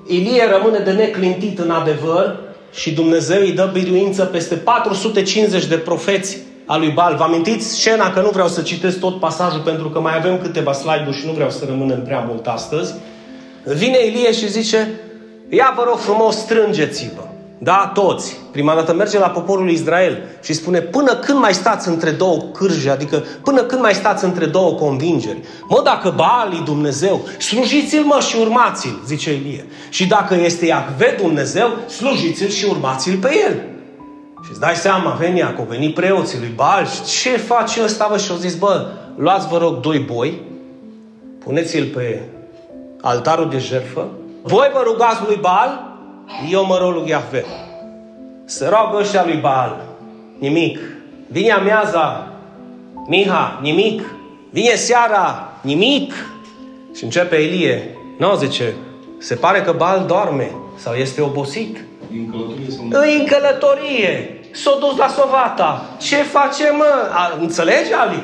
Ilie 0.07 0.49
rămâne 0.51 0.79
de 0.79 0.91
neclintit 0.91 1.59
în 1.59 1.71
adevăr 1.71 2.37
și 2.73 2.95
Dumnezeu 2.95 3.41
îi 3.41 3.53
dă 3.53 3.71
biruință 3.73 4.25
peste 4.25 4.55
450 4.55 5.67
de 5.67 5.77
profeți 5.77 6.39
a 6.67 6.77
lui 6.77 6.91
Bal. 6.91 7.17
Vă 7.17 7.23
amintiți 7.23 7.67
scena 7.67 8.13
că 8.13 8.21
nu 8.21 8.29
vreau 8.29 8.49
să 8.49 8.63
citesc 8.63 8.99
tot 8.99 9.21
pasajul 9.21 9.61
pentru 9.61 9.89
că 9.89 10.01
mai 10.01 10.17
avem 10.17 10.39
câteva 10.39 10.73
slide-uri 10.73 11.17
și 11.17 11.27
nu 11.27 11.33
vreau 11.33 11.51
să 11.51 11.65
rămânem 11.69 12.03
prea 12.03 12.25
mult 12.29 12.47
astăzi. 12.47 12.95
Vine 13.65 14.07
Ilie 14.07 14.33
și 14.33 14.51
zice, 14.51 15.01
Ia 15.49 15.73
vă 15.77 15.85
rog 15.87 15.99
frumos, 15.99 16.37
strângeți-vă. 16.37 17.34
Da, 17.65 17.91
toți. 17.95 18.37
Prima 18.51 18.75
dată 18.75 18.95
merge 18.95 19.19
la 19.19 19.29
poporul 19.29 19.71
Israel 19.71 20.19
și 20.43 20.53
spune 20.53 20.81
până 20.81 21.15
când 21.15 21.39
mai 21.39 21.55
stați 21.55 21.89
între 21.89 22.11
două 22.11 22.43
cârje, 22.53 22.91
adică 22.91 23.25
până 23.43 23.63
când 23.63 23.81
mai 23.81 23.95
stați 23.95 24.25
între 24.25 24.47
două 24.47 24.73
convingeri. 24.73 25.41
Mă, 25.69 25.81
dacă 25.85 26.13
Baal 26.17 26.53
e 26.53 26.63
Dumnezeu, 26.65 27.21
slujiți-l 27.39 28.05
mă 28.05 28.19
și 28.29 28.37
urmați-l, 28.41 29.01
zice 29.07 29.33
Ilie. 29.33 29.67
Și 29.89 30.07
dacă 30.07 30.35
este 30.35 30.67
Iahve 30.67 31.19
Dumnezeu, 31.23 31.69
slujiți-l 31.89 32.49
și 32.49 32.65
urmați-l 32.65 33.17
pe 33.17 33.31
el. 33.49 33.55
Și 34.45 34.51
îți 34.51 34.61
dai 34.61 34.75
seama, 34.75 35.11
veni 35.11 35.43
acolo, 35.43 35.69
veni 35.69 35.93
preoții 35.93 36.39
lui 36.39 36.53
Baal 36.55 36.87
și 36.87 37.03
ce 37.03 37.37
face 37.37 37.83
ăsta, 37.83 38.07
bă? 38.11 38.19
Și 38.19 38.31
au 38.31 38.37
zis, 38.37 38.55
bă, 38.55 38.87
luați 39.17 39.49
vă 39.49 39.59
rog 39.59 39.81
doi 39.81 39.99
boi, 39.99 40.41
puneți-l 41.45 41.85
pe 41.85 42.23
altarul 43.01 43.49
de 43.51 43.59
jertfă, 43.59 44.09
voi 44.43 44.71
vă 44.73 44.83
rugați 44.85 45.23
lui 45.27 45.39
Baal, 45.41 45.94
eu 46.51 46.67
mă 46.67 46.79
rog 46.79 46.95
lui 46.95 47.09
Iahve. 47.09 47.45
Se 48.45 48.69
roagă 48.69 48.97
ăștia 48.97 49.25
lui 49.25 49.37
Baal. 49.37 49.85
Nimic. 50.39 50.79
Vine 51.29 51.53
amiaza. 51.53 52.33
Miha, 53.07 53.59
nimic. 53.63 54.03
Vine 54.51 54.75
seara, 54.75 55.53
nimic. 55.61 56.13
Și 56.95 57.05
începe 57.05 57.37
Elie. 57.37 57.97
Nu, 58.19 58.37
zice, 58.37 58.75
se 59.19 59.35
pare 59.35 59.63
că 59.63 59.73
Baal 59.73 60.05
doarme 60.07 60.51
sau 60.77 60.95
este 60.95 61.21
obosit. 61.21 61.85
Din 62.11 62.31
călătorie 62.31 62.71
sau 62.71 62.85
În 62.85 63.27
călătorie. 63.27 64.41
S-a 64.53 64.77
dus 64.81 64.97
la 64.97 65.09
Sovata. 65.09 65.97
Ce 66.01 66.17
face, 66.17 66.71
mă? 66.77 67.09
A, 67.11 67.37
înțelegi, 67.41 67.93
Ali? 67.93 68.23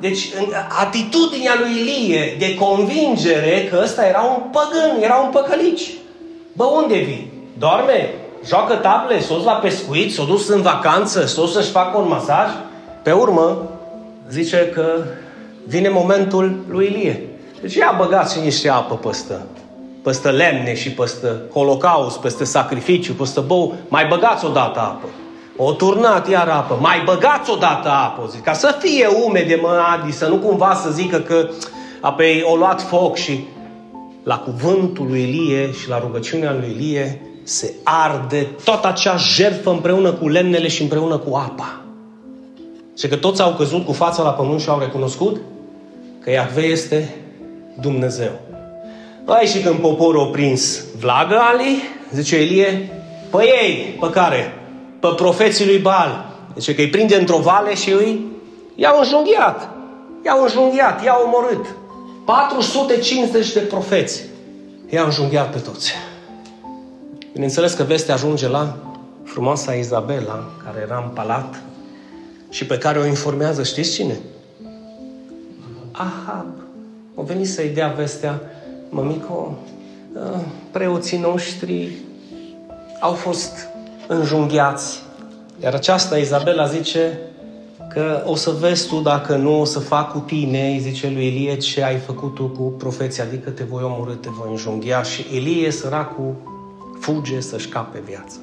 Deci, 0.00 0.28
în 0.38 0.46
atitudinea 0.80 1.54
lui 1.58 1.80
Ilie 1.80 2.36
de 2.38 2.54
convingere 2.54 3.68
că 3.70 3.80
ăsta 3.82 4.06
era 4.06 4.20
un 4.20 4.42
păgân, 4.50 5.02
era 5.02 5.14
un 5.14 5.30
păcălici. 5.30 5.90
Bă, 6.52 6.64
unde 6.64 6.98
vii? 6.98 7.32
Doarme? 7.58 8.14
Joacă 8.46 8.74
table? 8.74 9.20
S-a 9.20 9.34
dus 9.34 9.44
la 9.44 9.52
pescuit? 9.52 10.12
S-a 10.12 10.24
dus 10.24 10.48
în 10.48 10.62
vacanță? 10.62 11.26
S-a 11.26 11.40
dus 11.40 11.52
să-și 11.52 11.70
facă 11.70 11.98
un 11.98 12.08
masaj? 12.08 12.48
Pe 13.02 13.12
urmă, 13.12 13.70
zice 14.30 14.70
că 14.74 14.84
vine 15.66 15.88
momentul 15.88 16.64
lui 16.68 16.86
Ilie. 16.86 17.28
Deci 17.60 17.74
ia 17.74 17.94
băgați 17.98 18.34
și 18.34 18.44
niște 18.44 18.68
apă 18.68 18.94
păstă. 18.94 19.46
Păstă 20.02 20.30
lemne 20.30 20.74
și 20.74 20.90
păstă 20.90 21.40
holocaust, 21.52 22.18
păstă 22.18 22.44
sacrificiu, 22.44 23.12
păstă 23.12 23.40
bou. 23.40 23.74
Mai 23.88 24.06
băgați 24.06 24.44
o 24.44 24.48
dată 24.48 24.78
apă. 24.78 25.06
O 25.56 25.72
turnat 25.72 26.28
iar 26.28 26.48
apă. 26.48 26.78
Mai 26.80 27.02
băgați 27.04 27.50
o 27.50 27.56
dată 27.56 27.88
apă, 27.88 28.28
zic, 28.30 28.42
ca 28.42 28.52
să 28.52 28.76
fie 28.80 29.06
umede, 29.24 29.58
mă, 29.62 29.80
Adi, 29.92 30.12
să 30.12 30.26
nu 30.26 30.36
cumva 30.36 30.74
să 30.74 30.90
zică 30.90 31.18
că 31.18 31.48
apoi 32.00 32.44
o 32.46 32.56
luat 32.56 32.82
foc 32.82 33.16
și 33.16 33.44
la 34.22 34.38
cuvântul 34.38 35.06
lui 35.06 35.20
Ilie 35.20 35.72
și 35.72 35.88
la 35.88 35.98
rugăciunea 35.98 36.52
lui 36.52 36.76
Ilie 36.78 37.20
se 37.44 37.74
arde 37.82 38.48
toată 38.64 38.86
acea 38.86 39.16
jertfă 39.16 39.70
împreună 39.70 40.12
cu 40.12 40.28
lemnele 40.28 40.68
și 40.68 40.82
împreună 40.82 41.18
cu 41.18 41.36
apa. 41.36 41.80
Și 42.98 43.08
că 43.08 43.16
toți 43.16 43.42
au 43.42 43.54
căzut 43.54 43.84
cu 43.84 43.92
fața 43.92 44.22
la 44.22 44.30
pământ 44.30 44.60
și 44.60 44.68
au 44.68 44.78
recunoscut 44.78 45.40
că 46.20 46.30
Iahve 46.30 46.62
este 46.62 47.14
Dumnezeu. 47.80 48.30
Păi 49.24 49.46
și 49.46 49.60
când 49.60 49.78
poporul 49.78 50.20
a 50.20 50.30
prins 50.30 50.84
vlagă 50.98 51.38
Ali, 51.52 51.82
zice 52.12 52.36
Elie, 52.36 52.92
pe 53.30 53.44
ei, 53.62 53.96
pe 54.00 54.10
care? 54.10 54.52
Pe 55.00 55.08
profeții 55.16 55.66
lui 55.66 55.78
Baal. 55.78 56.32
Zice 56.56 56.74
că 56.74 56.80
îi 56.80 56.88
prinde 56.88 57.16
într-o 57.16 57.38
vale 57.38 57.74
și 57.74 57.90
îi 57.90 58.26
i-au 58.74 58.98
înjunghiat. 58.98 59.68
I-au 60.24 60.42
înjunghiat, 60.42 61.04
i-au 61.04 61.22
omorât. 61.24 61.66
450 62.24 63.52
de 63.52 63.60
profeți. 63.60 64.22
I-au 64.88 65.04
înjunghiat 65.04 65.52
pe 65.52 65.58
toți. 65.58 65.92
Bineînțeles 67.34 67.74
că 67.74 67.82
vestea 67.82 68.14
ajunge 68.14 68.48
la 68.48 68.76
frumoasa 69.24 69.72
Izabela, 69.72 70.50
care 70.64 70.80
era 70.82 71.02
în 71.04 71.14
palat 71.14 71.62
și 72.50 72.66
pe 72.66 72.78
care 72.78 72.98
o 72.98 73.06
informează, 73.06 73.62
știți 73.62 73.92
cine? 73.92 74.18
Ahab. 75.92 76.46
O 77.14 77.22
venit 77.22 77.48
să-i 77.48 77.68
dea 77.68 77.88
vestea, 77.88 78.40
mămico, 78.88 79.58
ă, 80.16 80.40
preoții 80.70 81.18
noștri 81.18 81.92
au 83.00 83.12
fost 83.12 83.52
înjunghiați. 84.08 85.02
Iar 85.62 85.74
aceasta, 85.74 86.18
Izabela, 86.18 86.66
zice 86.66 87.18
că 87.88 88.22
o 88.26 88.34
să 88.34 88.50
vezi 88.50 88.88
tu 88.88 89.00
dacă 89.00 89.36
nu 89.36 89.60
o 89.60 89.64
să 89.64 89.78
fac 89.78 90.12
cu 90.12 90.18
tine, 90.18 90.68
îi 90.68 90.78
zice 90.78 91.10
lui 91.10 91.26
Elie, 91.26 91.56
ce 91.56 91.82
ai 91.82 91.96
făcut 91.96 92.34
tu 92.34 92.44
cu 92.44 92.62
profeții, 92.62 93.22
adică 93.22 93.50
te 93.50 93.64
voi 93.64 93.82
omorâ, 93.82 94.12
te 94.12 94.28
voi 94.30 94.50
înjunghia. 94.50 95.02
Și 95.02 95.26
Elie, 95.34 95.70
săracul, 95.70 96.34
fuge 97.00 97.40
să-și 97.40 97.68
cape 97.68 98.02
viața. 98.06 98.36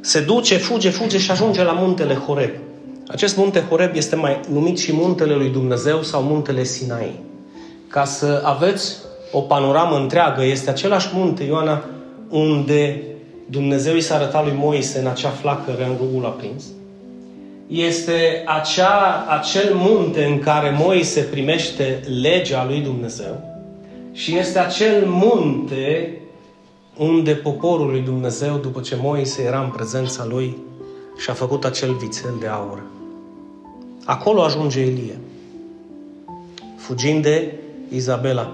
Se 0.00 0.20
duce, 0.20 0.56
fuge, 0.56 0.90
fuge 0.90 1.18
și 1.18 1.30
ajunge 1.30 1.62
la 1.62 1.72
muntele 1.72 2.14
Horeb. 2.14 2.50
Acest 3.08 3.36
munte 3.36 3.60
Horeb 3.60 3.90
este 3.94 4.16
mai 4.16 4.40
numit 4.52 4.78
și 4.78 4.92
muntele 4.92 5.34
lui 5.34 5.48
Dumnezeu 5.48 6.02
sau 6.02 6.22
muntele 6.22 6.64
Sinai. 6.64 7.20
Ca 7.88 8.04
să 8.04 8.42
aveți 8.44 8.96
o 9.32 9.40
panoramă 9.40 9.96
întreagă, 9.96 10.44
este 10.44 10.70
același 10.70 11.08
munte, 11.12 11.44
Ioana, 11.44 11.84
unde 12.30 13.02
Dumnezeu 13.46 13.94
i 13.94 14.00
s-a 14.00 14.14
arătat 14.14 14.44
lui 14.44 14.56
Moise 14.56 14.98
în 14.98 15.06
acea 15.06 15.28
flacără 15.28 15.84
în 15.88 15.96
rugul 15.98 16.24
aprins. 16.24 16.64
Este 17.66 18.44
acea, 18.46 19.26
acel 19.28 19.74
munte 19.74 20.24
în 20.24 20.38
care 20.38 20.76
Moise 20.78 21.20
primește 21.20 22.00
legea 22.20 22.64
lui 22.68 22.80
Dumnezeu 22.80 23.56
și 24.12 24.36
este 24.36 24.58
acel 24.58 25.04
munte 25.06 26.12
unde 26.96 27.32
poporul 27.32 27.90
lui 27.90 28.00
Dumnezeu, 28.00 28.56
după 28.56 28.80
ce 28.80 28.96
Moise 29.00 29.42
era 29.42 29.60
în 29.60 29.70
prezența 29.70 30.24
lui 30.28 30.56
și 31.16 31.30
a 31.30 31.32
făcut 31.32 31.64
acel 31.64 31.92
vițel 31.92 32.34
de 32.40 32.46
aur. 32.46 32.82
Acolo 34.04 34.42
ajunge 34.42 34.80
Elie, 34.80 35.18
fugind 36.76 37.22
de 37.22 37.54
Izabela. 37.88 38.52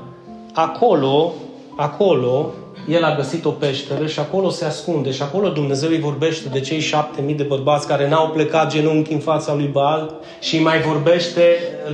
Acolo, 0.55 1.33
acolo, 1.77 2.53
el 2.89 3.05
a 3.05 3.15
găsit 3.15 3.45
o 3.45 3.51
peșteră 3.51 4.07
și 4.07 4.21
acolo 4.21 4.51
se 4.51 4.65
ascunde 4.65 5.11
și 5.11 5.23
acolo 5.23 5.49
Dumnezeu 5.49 5.91
îi 5.91 6.01
vorbește 6.01 6.49
de 6.49 6.61
cei 6.61 6.81
șapte 6.81 7.21
mii 7.21 7.35
de 7.35 7.43
bărbați 7.43 7.87
care 7.87 8.09
n-au 8.09 8.29
plecat 8.29 8.71
genunchi 8.71 9.13
în 9.13 9.19
fața 9.19 9.55
lui 9.55 9.67
Baal 9.73 10.15
și 10.41 10.57
îi 10.57 10.63
mai 10.63 10.81
vorbește 10.81 11.43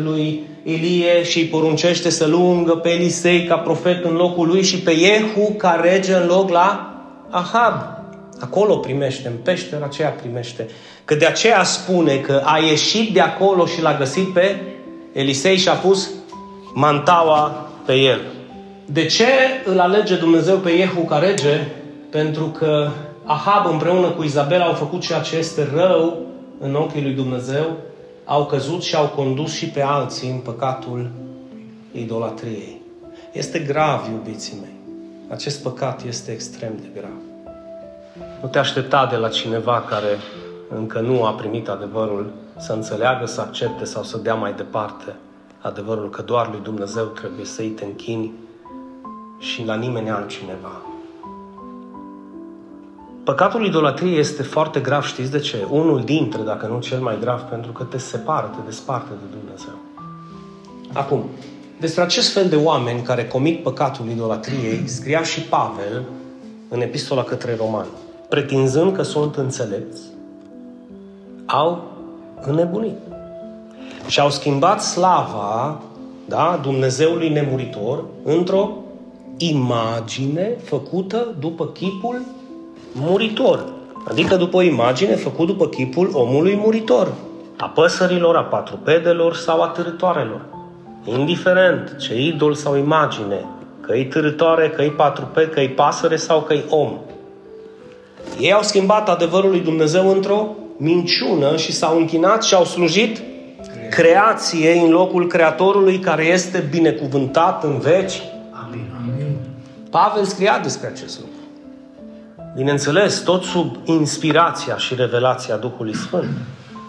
lui 0.03 0.47
Ilie 0.63 1.23
și 1.23 1.39
îi 1.39 1.45
poruncește 1.45 2.11
să 2.11 2.27
lungă 2.27 2.73
pe 2.73 2.89
Elisei 2.89 3.45
ca 3.45 3.57
profet 3.57 4.05
în 4.05 4.15
locul 4.15 4.47
lui 4.47 4.63
și 4.63 4.79
pe 4.79 4.91
Iehu 4.91 5.55
ca 5.57 5.81
rege 5.83 6.15
în 6.15 6.27
loc 6.27 6.51
la 6.51 6.95
Ahab. 7.31 7.97
Acolo 8.41 8.77
primește, 8.77 9.29
în 9.29 9.35
peștera 9.43 9.85
aceea 9.85 10.09
primește. 10.09 10.67
Că 11.05 11.15
de 11.15 11.27
aceea 11.27 11.65
spune 11.65 12.17
că 12.17 12.43
a 12.45 12.59
ieșit 12.59 13.13
de 13.13 13.21
acolo 13.21 13.67
și 13.67 13.83
l-a 13.83 13.97
găsit 13.97 14.33
pe 14.33 14.57
Elisei 15.13 15.57
și 15.57 15.69
a 15.69 15.73
pus 15.73 16.11
mantaua 16.75 17.69
pe 17.87 17.95
el. 17.95 18.21
De 18.85 19.07
ce 19.07 19.25
îl 19.65 19.81
alege 19.81 20.15
Dumnezeu 20.15 20.57
pe 20.57 20.71
Iehu 20.71 21.01
ca 21.01 21.19
rege? 21.19 21.67
Pentru 22.11 22.45
că 22.45 22.91
Ahab 23.25 23.73
împreună 23.73 24.07
cu 24.07 24.23
Izabela 24.23 24.65
au 24.65 24.73
făcut 24.73 25.01
ceea 25.01 25.21
ce 25.21 25.37
este 25.37 25.69
rău 25.75 26.27
în 26.61 26.75
ochii 26.75 27.03
lui 27.03 27.13
Dumnezeu, 27.13 27.77
au 28.31 28.47
căzut 28.47 28.83
și 28.83 28.97
au 28.97 29.07
condus 29.07 29.53
și 29.53 29.69
pe 29.69 29.83
alții 29.83 30.31
în 30.31 30.39
păcatul 30.39 31.11
idolatriei. 31.93 32.81
Este 33.33 33.59
grav, 33.59 34.09
iubiții 34.13 34.57
mei. 34.61 34.77
Acest 35.29 35.63
păcat 35.63 36.05
este 36.05 36.33
extrem 36.33 36.73
de 36.81 37.01
grav. 37.01 37.19
Nu 38.43 38.49
te 38.49 38.59
aștepta 38.59 39.07
de 39.07 39.17
la 39.17 39.29
cineva 39.29 39.81
care 39.81 40.19
încă 40.69 41.01
nu 41.01 41.25
a 41.25 41.33
primit 41.33 41.69
adevărul 41.69 42.33
să 42.59 42.73
înțeleagă, 42.73 43.27
să 43.27 43.41
accepte 43.41 43.85
sau 43.85 44.03
să 44.03 44.19
dea 44.19 44.35
mai 44.35 44.53
departe 44.53 45.15
adevărul 45.59 46.11
că 46.11 46.23
doar 46.23 46.51
lui 46.51 46.61
Dumnezeu 46.63 47.05
trebuie 47.05 47.45
să-i 47.45 47.69
te 47.69 47.85
închini 47.85 48.33
și 49.39 49.65
la 49.65 49.75
nimeni 49.75 50.11
altcineva. 50.11 50.83
Păcatul 53.29 53.65
idolatriei 53.65 54.19
este 54.19 54.43
foarte 54.43 54.81
grav, 54.81 55.03
știți 55.03 55.31
de 55.31 55.39
ce? 55.39 55.67
Unul 55.71 56.05
dintre, 56.05 56.43
dacă 56.43 56.67
nu 56.67 56.81
cel 56.81 57.01
mai 57.01 57.17
grav, 57.21 57.41
pentru 57.41 57.73
că 57.73 57.85
te 57.85 57.99
separă, 57.99 58.51
te 58.57 58.63
desparte 58.65 59.09
de 59.11 59.37
Dumnezeu. 59.39 59.75
Acum, 60.93 61.25
despre 61.81 62.03
acest 62.03 62.33
fel 62.33 62.49
de 62.49 62.57
oameni 62.57 63.03
care 63.03 63.27
comit 63.27 63.63
păcatul 63.63 64.09
idolatriei, 64.09 64.83
scria 64.89 65.23
și 65.23 65.41
Pavel 65.41 66.05
în 66.69 66.81
epistola 66.81 67.23
către 67.23 67.57
romani. 67.57 67.89
Pretinzând 68.29 68.97
că 68.97 69.03
sunt 69.03 69.37
înțelepți, 69.37 70.01
au 71.47 71.83
înnebunit. 72.41 72.97
Și 74.07 74.21
au 74.21 74.31
schimbat 74.31 74.83
slava 74.83 75.83
da, 76.25 76.59
Dumnezeului 76.63 77.29
nemuritor 77.29 78.05
într-o 78.25 78.71
imagine 79.37 80.57
făcută 80.65 81.35
după 81.39 81.67
chipul 81.67 82.37
muritor. 83.01 83.65
Adică 84.09 84.37
după 84.37 84.57
o 84.57 84.63
imagine 84.63 85.15
făcută 85.15 85.53
după 85.53 85.69
chipul 85.69 86.11
omului 86.13 86.57
muritor. 86.57 87.13
A 87.57 87.67
păsărilor, 87.67 88.37
a 88.37 88.43
patrupedelor 88.43 89.35
sau 89.35 89.63
a 89.63 89.67
târătoarelor. 89.67 90.41
Indiferent 91.05 91.97
ce 92.01 92.21
idol 92.21 92.55
sau 92.55 92.77
imagine 92.77 93.45
că 93.81 93.97
e 93.97 94.05
târătoare, 94.05 94.71
că 94.71 94.83
e 94.83 94.91
patruped, 94.91 95.53
că 95.53 95.61
e 95.61 95.69
pasăre 95.69 96.17
sau 96.17 96.41
că 96.41 96.55
e 96.55 96.65
om. 96.69 96.93
Ei 98.41 98.53
au 98.53 98.63
schimbat 98.63 99.09
adevărul 99.09 99.51
lui 99.51 99.61
Dumnezeu 99.61 100.11
într-o 100.11 100.49
minciună 100.77 101.57
și 101.57 101.73
s-au 101.73 101.97
închinat 101.97 102.45
și 102.45 102.55
au 102.55 102.65
slujit 102.65 103.23
creației 103.91 104.81
în 104.81 104.91
locul 104.91 105.27
Creatorului 105.27 105.99
care 105.99 106.25
este 106.25 106.69
binecuvântat 106.71 107.65
în 107.65 107.79
veci. 107.79 108.23
Amin. 108.53 108.87
Pavel 109.91 110.25
scria 110.25 110.61
despre 110.63 110.87
acest 110.87 111.19
lucru. 111.19 111.38
Bineînțeles, 112.59 113.21
tot 113.21 113.43
sub 113.43 113.77
inspirația 113.85 114.77
și 114.77 114.95
revelația 114.95 115.57
Duhului 115.57 115.97
Sfânt. 115.97 116.29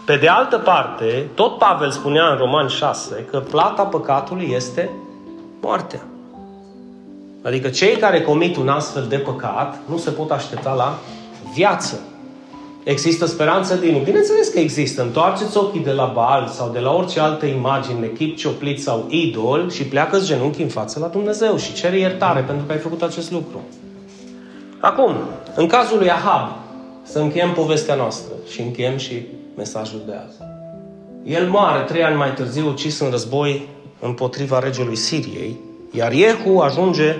Pe 0.06 0.16
de 0.16 0.28
altă 0.28 0.58
parte, 0.58 1.28
tot 1.36 1.58
Pavel 1.58 1.92
spunea 1.92 2.32
în 2.32 2.38
Roman 2.38 2.68
6 2.68 3.26
că 3.32 3.40
plata 3.40 3.84
păcatului 3.84 4.52
este 4.56 4.90
moartea. 5.62 6.02
Adică 7.44 7.70
cei 7.70 7.96
care 7.96 8.22
comit 8.22 8.56
un 8.56 8.70
astfel 8.70 9.06
de 9.10 9.18
păcat 9.18 9.80
nu 9.90 9.98
se 9.98 10.10
pot 10.10 10.32
aștepta 10.32 10.74
la 10.74 11.00
viață. 11.54 12.00
Există 12.84 13.26
speranță 13.26 13.76
din 13.76 13.92
nou. 13.92 14.02
Bineînțeles 14.02 14.48
că 14.48 14.60
există. 14.60 15.02
Întoarceți 15.02 15.58
ochii 15.58 15.84
de 15.84 15.92
la 15.92 16.12
Baal 16.14 16.48
sau 16.48 16.70
de 16.70 16.80
la 16.80 16.94
orice 16.94 17.20
altă 17.20 17.46
imagine, 17.46 18.06
echip 18.06 18.38
cioplit 18.38 18.82
sau 18.82 19.06
idol 19.10 19.70
și 19.72 19.84
pleacă 19.84 20.20
genunchi 20.24 20.62
în 20.62 20.70
față 20.70 21.00
la 21.00 21.08
Dumnezeu 21.08 21.58
și 21.58 21.74
cere 21.74 21.98
iertare 21.98 22.42
pentru 22.42 22.66
că 22.66 22.72
ai 22.72 22.78
făcut 22.78 23.02
acest 23.02 23.32
lucru. 23.32 23.62
Acum, 24.80 25.16
în 25.56 25.68
cazul 25.68 25.98
lui 25.98 26.12
Ahab, 26.12 26.50
să 27.04 27.20
încheiem 27.20 27.54
povestea 27.54 27.96
noastră 27.96 28.34
și 28.52 28.62
încheiem 28.62 28.98
și 28.98 29.28
mesajul 29.56 30.02
de 30.06 30.14
azi. 30.28 30.38
El 31.24 31.50
moare 31.50 31.84
trei 31.84 32.04
ani 32.04 32.16
mai 32.16 32.34
târziu, 32.34 32.68
ucis 32.68 33.00
în 33.00 33.10
război 33.10 33.68
împotriva 34.00 34.60
regelui 34.60 34.96
Siriei, 34.96 35.60
iar 35.92 36.12
Iehu 36.12 36.58
ajunge 36.58 37.18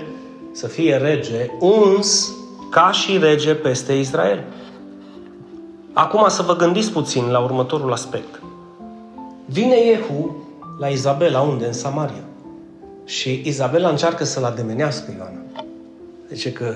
să 0.52 0.66
fie 0.66 0.96
rege, 0.96 1.50
uns 1.60 2.32
ca 2.70 2.90
și 2.92 3.18
rege 3.18 3.54
peste 3.54 3.92
Israel. 3.92 4.44
Acum 5.92 6.28
să 6.28 6.42
vă 6.42 6.56
gândiți 6.56 6.92
puțin 6.92 7.30
la 7.30 7.38
următorul 7.38 7.92
aspect. 7.92 8.42
Vine 9.44 9.76
Iehu 9.84 10.36
la 10.78 10.88
Izabela, 10.88 11.40
unde? 11.40 11.66
În 11.66 11.72
Samaria. 11.72 12.24
Și 13.04 13.42
Izabela 13.44 13.88
încearcă 13.88 14.24
să-l 14.24 14.44
ademenească 14.44 15.14
Ioana. 15.16 15.64
Zice 16.28 16.52
că 16.52 16.74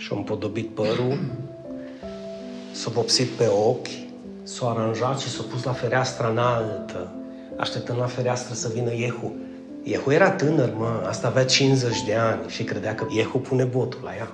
și-a 0.00 0.16
împodobit 0.16 0.68
părul, 0.68 1.18
s-a 2.72 2.90
vopsit 2.90 3.28
pe 3.28 3.46
ochi, 3.46 3.88
s-a 4.42 4.68
aranjat 4.70 5.18
și 5.18 5.28
s-a 5.28 5.42
pus 5.50 5.62
la 5.62 5.72
fereastra 5.72 6.28
înaltă, 6.28 7.12
așteptând 7.56 7.98
la 7.98 8.06
fereastră 8.06 8.54
să 8.54 8.70
vină 8.74 8.94
Iehu. 8.94 9.34
Iehu 9.82 10.10
era 10.10 10.30
tânăr, 10.30 10.72
mă, 10.76 11.04
asta 11.08 11.26
avea 11.26 11.44
50 11.44 12.04
de 12.06 12.14
ani 12.14 12.40
și 12.48 12.64
credea 12.64 12.94
că 12.94 13.06
Iehu 13.10 13.38
pune 13.38 13.64
botul 13.64 14.00
la 14.04 14.16
ea. 14.16 14.32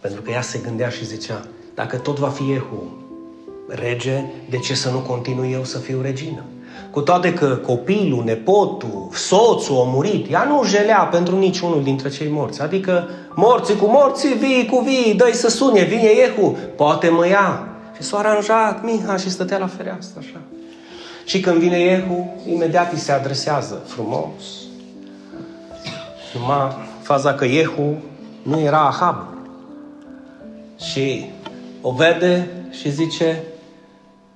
Pentru 0.00 0.22
că 0.22 0.30
ea 0.30 0.40
se 0.40 0.58
gândea 0.58 0.88
și 0.88 1.04
zicea, 1.04 1.46
dacă 1.74 1.96
tot 1.96 2.18
va 2.18 2.28
fi 2.28 2.42
Iehu 2.42 3.06
rege, 3.68 4.24
de 4.50 4.58
ce 4.58 4.74
să 4.74 4.90
nu 4.90 4.98
continui 4.98 5.52
eu 5.52 5.64
să 5.64 5.78
fiu 5.78 6.00
regină? 6.00 6.44
Cu 6.98 7.04
toate 7.04 7.34
că 7.34 7.46
copilul, 7.46 8.24
nepotul, 8.24 9.08
soțul 9.12 9.76
a 9.76 9.82
murit, 9.84 10.32
ea 10.32 10.44
nu 10.44 10.64
jelea 10.64 10.98
pentru 10.98 11.38
niciunul 11.38 11.82
dintre 11.82 12.08
cei 12.08 12.28
morți. 12.28 12.62
Adică 12.62 13.08
morții 13.34 13.76
cu 13.76 13.86
morții, 13.86 14.34
vii 14.34 14.66
cu 14.66 14.78
vii, 14.78 15.14
dă 15.14 15.30
să 15.32 15.48
sune, 15.48 15.82
vine 15.82 16.12
Iehu, 16.12 16.56
poate 16.76 17.08
mă 17.08 17.26
ia. 17.26 17.68
Și 17.96 18.02
s-a 18.02 18.18
aranjat 18.18 18.84
Miha 18.84 19.16
și 19.16 19.30
stătea 19.30 19.58
la 19.58 19.66
fereastră 19.66 20.20
așa. 20.26 20.40
Și 21.24 21.40
când 21.40 21.56
vine 21.56 21.78
Iehu, 21.78 22.36
imediat 22.46 22.92
îi 22.92 22.98
se 22.98 23.12
adresează 23.12 23.82
frumos. 23.86 24.42
Numai 26.34 26.76
faza 27.02 27.34
că 27.34 27.44
Iehu 27.44 27.96
nu 28.42 28.60
era 28.60 28.86
Ahab. 28.86 29.24
Și 30.92 31.30
o 31.80 31.92
vede 31.92 32.50
și 32.70 32.90
zice, 32.90 33.42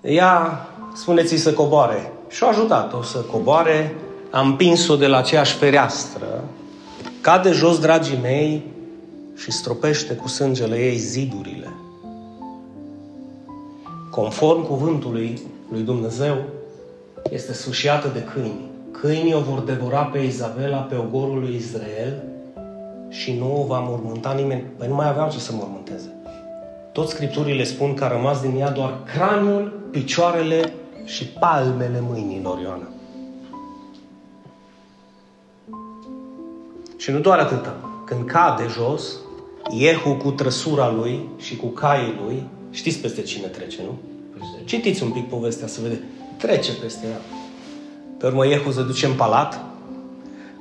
ia, 0.00 0.66
spuneți-i 0.94 1.36
să 1.36 1.52
coboare. 1.52 2.12
Și-a 2.32 2.46
ajutat-o 2.46 3.02
să 3.02 3.18
coboare, 3.18 3.94
a 4.30 4.40
împins-o 4.40 4.96
de 4.96 5.06
la 5.06 5.16
aceeași 5.16 5.54
fereastră, 5.54 6.44
cade 7.20 7.50
jos, 7.50 7.78
dragii 7.78 8.18
mei, 8.22 8.62
și 9.36 9.50
stropește 9.50 10.14
cu 10.14 10.28
sângele 10.28 10.76
ei 10.76 10.96
zidurile. 10.96 11.68
Conform 14.10 14.66
cuvântului 14.66 15.40
lui 15.70 15.80
Dumnezeu, 15.80 16.36
este 17.30 17.52
sfârșiată 17.52 18.08
de 18.12 18.22
câini. 18.22 18.70
Câinii 18.90 19.34
o 19.34 19.40
vor 19.40 19.58
devora 19.58 20.02
pe 20.02 20.18
Izabela, 20.18 20.76
pe 20.76 20.96
ogorul 20.96 21.40
lui 21.40 21.54
Israel 21.54 22.22
și 23.08 23.32
nu 23.38 23.60
o 23.60 23.66
va 23.66 23.78
mormânta 23.78 24.32
nimeni. 24.32 24.64
Păi 24.76 24.88
nu 24.88 24.94
mai 24.94 25.08
aveau 25.08 25.30
ce 25.30 25.38
să 25.38 25.52
mormânteze. 25.54 26.08
Toți 26.92 27.12
scripturile 27.12 27.64
spun 27.64 27.94
că 27.94 28.04
a 28.04 28.08
rămas 28.08 28.40
din 28.40 28.56
ea 28.58 28.70
doar 28.70 28.94
craniul, 29.04 29.72
picioarele 29.90 30.72
și 31.12 31.24
palmele 31.24 32.00
mâinilor 32.00 32.60
Ioana. 32.60 32.88
Și 36.96 37.10
nu 37.10 37.18
doar 37.18 37.38
atâta. 37.38 37.76
Când 38.06 38.26
cade 38.26 38.66
jos, 38.68 39.12
Iehu 39.70 40.14
cu 40.14 40.30
trăsura 40.30 40.90
lui 40.90 41.28
și 41.38 41.56
cu 41.56 41.66
caii 41.66 42.20
lui, 42.24 42.46
știți 42.70 42.98
peste 42.98 43.22
cine 43.22 43.46
trece, 43.46 43.78
nu? 43.82 43.98
Citiți 44.64 45.02
un 45.02 45.10
pic 45.10 45.28
povestea 45.28 45.66
să 45.66 45.80
vedeți. 45.80 46.00
Trece 46.36 46.72
peste 46.72 47.06
ea. 47.06 47.20
Pe 48.18 48.26
urmă 48.26 48.46
Iehu 48.46 48.70
se 48.70 48.82
duce 48.82 49.06
în 49.06 49.14
palat, 49.14 49.60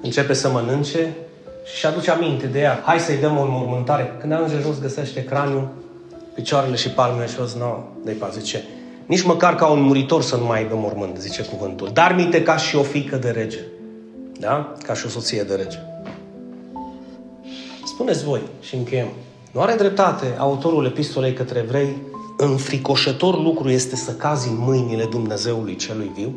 începe 0.02 0.34
să 0.34 0.50
mănânce 0.50 1.16
și 1.78 1.86
aduce 1.86 2.12
aminte 2.12 2.48
de 2.48 2.60
ea. 2.60 2.82
Hai 2.86 3.00
să-i 3.00 3.18
dăm 3.18 3.38
o 3.38 3.42
înmormântare. 3.42 4.16
Când 4.20 4.32
ajunge 4.32 4.60
jos, 4.60 4.80
găsește 4.82 5.24
craniul, 5.24 5.68
picioarele 6.34 6.76
și 6.76 6.90
palmele 6.90 7.28
și 7.28 7.40
o 7.40 7.46
zi, 7.46 7.58
nu, 7.58 7.88
de 8.04 8.18
zice, 8.32 8.64
nici 9.12 9.24
măcar 9.24 9.56
ca 9.56 9.68
un 9.68 9.82
muritor 9.82 10.22
să 10.22 10.36
nu 10.36 10.46
mai 10.46 10.60
aibă 10.60 10.76
mormânt, 10.76 11.18
zice 11.18 11.44
cuvântul. 11.44 11.90
Dar 11.94 12.16
minte 12.16 12.44
ca 12.44 12.58
și 12.58 12.76
o 12.76 12.82
fică 12.84 13.16
de 13.16 13.30
rege. 13.30 13.60
Da? 14.40 14.74
Ca 14.84 14.94
și 14.94 15.06
o 15.06 15.10
soție 15.10 15.44
de 15.44 15.56
rege. 15.56 15.78
Spuneți 17.86 18.24
voi 18.24 18.42
și 18.62 18.76
încheiem. 18.76 19.08
Nu 19.52 19.62
are 19.62 19.76
dreptate 19.76 20.36
autorul 20.38 20.86
epistolei 20.86 21.34
către 21.34 21.60
evrei 21.60 21.96
înfricoșător 22.38 23.42
lucru 23.42 23.70
este 23.70 23.96
să 23.96 24.12
cazi 24.12 24.50
în 24.50 24.58
mâinile 24.58 25.06
Dumnezeului 25.06 25.76
celui 25.76 26.12
viu? 26.16 26.34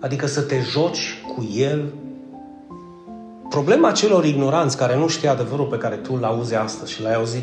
Adică 0.00 0.26
să 0.26 0.40
te 0.40 0.60
joci 0.60 1.22
cu 1.34 1.48
El? 1.54 1.92
Problema 3.48 3.92
celor 3.92 4.24
ignoranți 4.24 4.76
care 4.76 4.96
nu 4.96 5.08
știe 5.08 5.28
adevărul 5.28 5.66
pe 5.66 5.78
care 5.78 5.94
tu 5.94 6.12
îl 6.16 6.24
auzi 6.24 6.54
astăzi 6.54 6.92
și 6.92 7.02
l-ai 7.02 7.14
auzit 7.14 7.42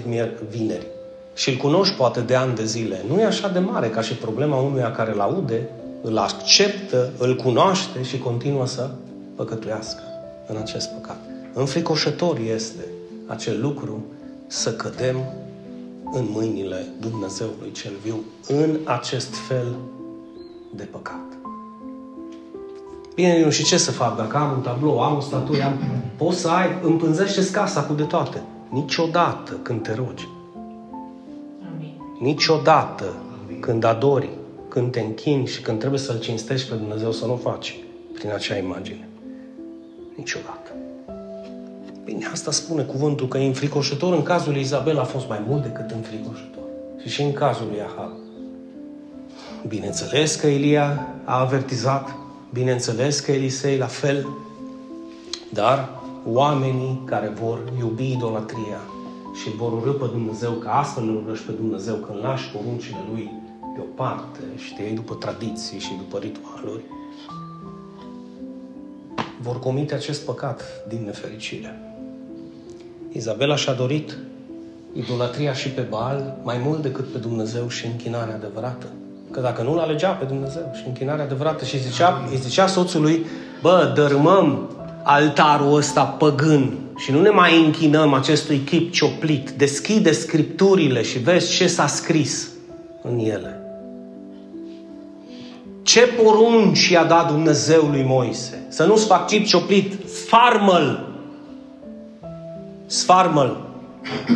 vineri 0.49 0.85
și 1.33 1.49
îl 1.49 1.55
cunoști 1.55 1.95
poate 1.95 2.19
de 2.19 2.35
ani 2.35 2.55
de 2.55 2.65
zile, 2.65 3.05
nu 3.07 3.19
e 3.19 3.25
așa 3.25 3.47
de 3.47 3.59
mare 3.59 3.89
ca 3.89 4.01
și 4.01 4.13
problema 4.13 4.57
unuia 4.57 4.91
care 4.91 5.11
îl 5.11 5.19
aude, 5.19 5.69
îl 6.01 6.17
acceptă, 6.17 7.11
îl 7.17 7.35
cunoaște 7.35 8.03
și 8.03 8.17
continuă 8.17 8.65
să 8.65 8.89
păcătuiască 9.35 10.01
în 10.47 10.57
acest 10.57 10.89
păcat. 10.89 11.17
Înfricoșător 11.53 12.37
este 12.37 12.85
acel 13.27 13.61
lucru 13.61 14.05
să 14.47 14.73
cădem 14.73 15.15
în 16.13 16.27
mâinile 16.29 16.85
Dumnezeului 16.99 17.71
cel 17.71 17.91
viu 18.03 18.23
în 18.47 18.79
acest 18.83 19.35
fel 19.47 19.75
de 20.75 20.83
păcat. 20.83 21.19
Bine, 23.15 23.37
eu 23.43 23.49
și 23.49 23.63
ce 23.63 23.77
să 23.77 23.91
fac? 23.91 24.17
Dacă 24.17 24.37
am 24.37 24.51
un 24.51 24.61
tablou, 24.61 25.01
am 25.01 25.15
o 25.15 25.19
statuie, 25.19 25.61
am... 25.61 25.79
poți 26.17 26.39
să 26.39 26.47
ai, 26.49 26.79
împânzește 26.81 27.49
casa 27.51 27.81
cu 27.81 27.93
de 27.93 28.03
toate. 28.03 28.41
Niciodată 28.69 29.51
când 29.61 29.83
te 29.83 29.93
rogi. 29.93 30.27
Amin. 32.21 32.33
Niciodată 32.33 33.13
Amin. 33.45 33.59
când 33.59 33.83
adori, 33.83 34.29
când 34.67 34.91
te 34.91 34.99
închini 34.99 35.47
și 35.47 35.61
când 35.61 35.79
trebuie 35.79 35.99
să-L 35.99 36.19
cinstești 36.19 36.69
pe 36.69 36.75
Dumnezeu 36.75 37.11
să 37.11 37.25
nu 37.25 37.35
faci 37.35 37.79
prin 38.13 38.31
acea 38.31 38.57
imagine. 38.57 39.07
Niciodată. 40.15 40.71
Bine, 42.03 42.25
asta 42.31 42.51
spune 42.51 42.83
cuvântul 42.83 43.27
că 43.27 43.37
e 43.37 43.45
înfricoșător. 43.45 44.13
În 44.13 44.23
cazul 44.23 44.51
lui 44.51 44.61
Izabel 44.61 44.99
a 44.99 45.03
fost 45.03 45.27
mai 45.27 45.43
mult 45.47 45.61
decât 45.61 45.91
înfricoșător. 45.91 46.63
Și 47.01 47.09
și 47.09 47.21
în 47.21 47.33
cazul 47.33 47.67
lui 47.69 47.81
Ahab. 47.81 48.11
Bineînțeles 49.67 50.35
că 50.35 50.47
Elia 50.47 51.07
a 51.23 51.39
avertizat, 51.39 52.15
bineînțeles 52.53 53.19
că 53.19 53.31
Elisei 53.31 53.77
la 53.77 53.85
fel, 53.85 54.27
dar 55.49 55.89
oamenii 56.25 57.01
care 57.05 57.27
vor 57.41 57.59
iubi 57.79 58.11
idolatria 58.11 58.79
și 59.33 59.55
vor 59.55 59.71
urâ 59.71 59.91
pe 59.91 60.05
Dumnezeu, 60.05 60.51
că 60.51 60.69
astfel 60.69 61.03
îl 61.03 61.23
urăști 61.25 61.45
pe 61.45 61.51
Dumnezeu, 61.51 61.95
când 61.95 62.19
lași 62.23 62.49
poruncile 62.49 62.97
Lui 63.11 63.31
deoparte 63.75 64.39
și 64.55 64.73
te 64.73 64.81
iei 64.81 64.95
după 64.95 65.13
tradiții 65.13 65.79
și 65.79 65.93
după 65.97 66.17
ritualuri, 66.17 66.83
vor 69.41 69.59
comite 69.59 69.93
acest 69.93 70.25
păcat 70.25 70.63
din 70.87 71.01
nefericire. 71.05 71.79
Izabela 73.11 73.55
și-a 73.55 73.73
dorit 73.73 74.17
idolatria 74.93 75.53
și 75.53 75.69
pe 75.69 75.81
Baal 75.81 76.37
mai 76.43 76.61
mult 76.63 76.81
decât 76.81 77.11
pe 77.11 77.17
Dumnezeu 77.17 77.67
și 77.67 77.85
închinarea 77.85 78.35
adevărată. 78.35 78.85
Că 79.31 79.39
dacă 79.39 79.61
nu-L 79.61 79.79
alegea 79.79 80.09
pe 80.11 80.25
Dumnezeu 80.25 80.71
și 80.73 80.83
închinarea 80.87 81.23
adevărată 81.23 81.65
și 81.65 81.79
zicea, 81.79 82.27
îi 82.31 82.37
zicea 82.37 82.67
soțului, 82.67 83.25
bă, 83.61 83.91
dărâmăm 83.95 84.69
altarul 85.03 85.75
ăsta 85.75 86.03
păgân 86.03 86.77
și 87.01 87.11
nu 87.11 87.21
ne 87.21 87.29
mai 87.29 87.65
închinăm 87.65 88.13
acestui 88.13 88.57
chip 88.57 88.91
cioplit. 88.91 89.49
Deschide 89.49 90.11
scripturile 90.11 91.01
și 91.01 91.19
vezi 91.19 91.55
ce 91.55 91.67
s-a 91.67 91.87
scris 91.87 92.49
în 93.01 93.19
ele. 93.19 93.61
Ce 95.81 95.99
porunci 95.99 96.89
i-a 96.89 97.03
dat 97.03 97.27
Dumnezeu 97.27 97.81
lui 97.81 98.03
Moise? 98.07 98.65
Să 98.67 98.85
nu-ți 98.85 99.05
fac 99.05 99.27
chip 99.27 99.45
cioplit, 99.45 100.09
sfarmă-l! 100.09 101.15
Sfarmă-l! 102.85 103.69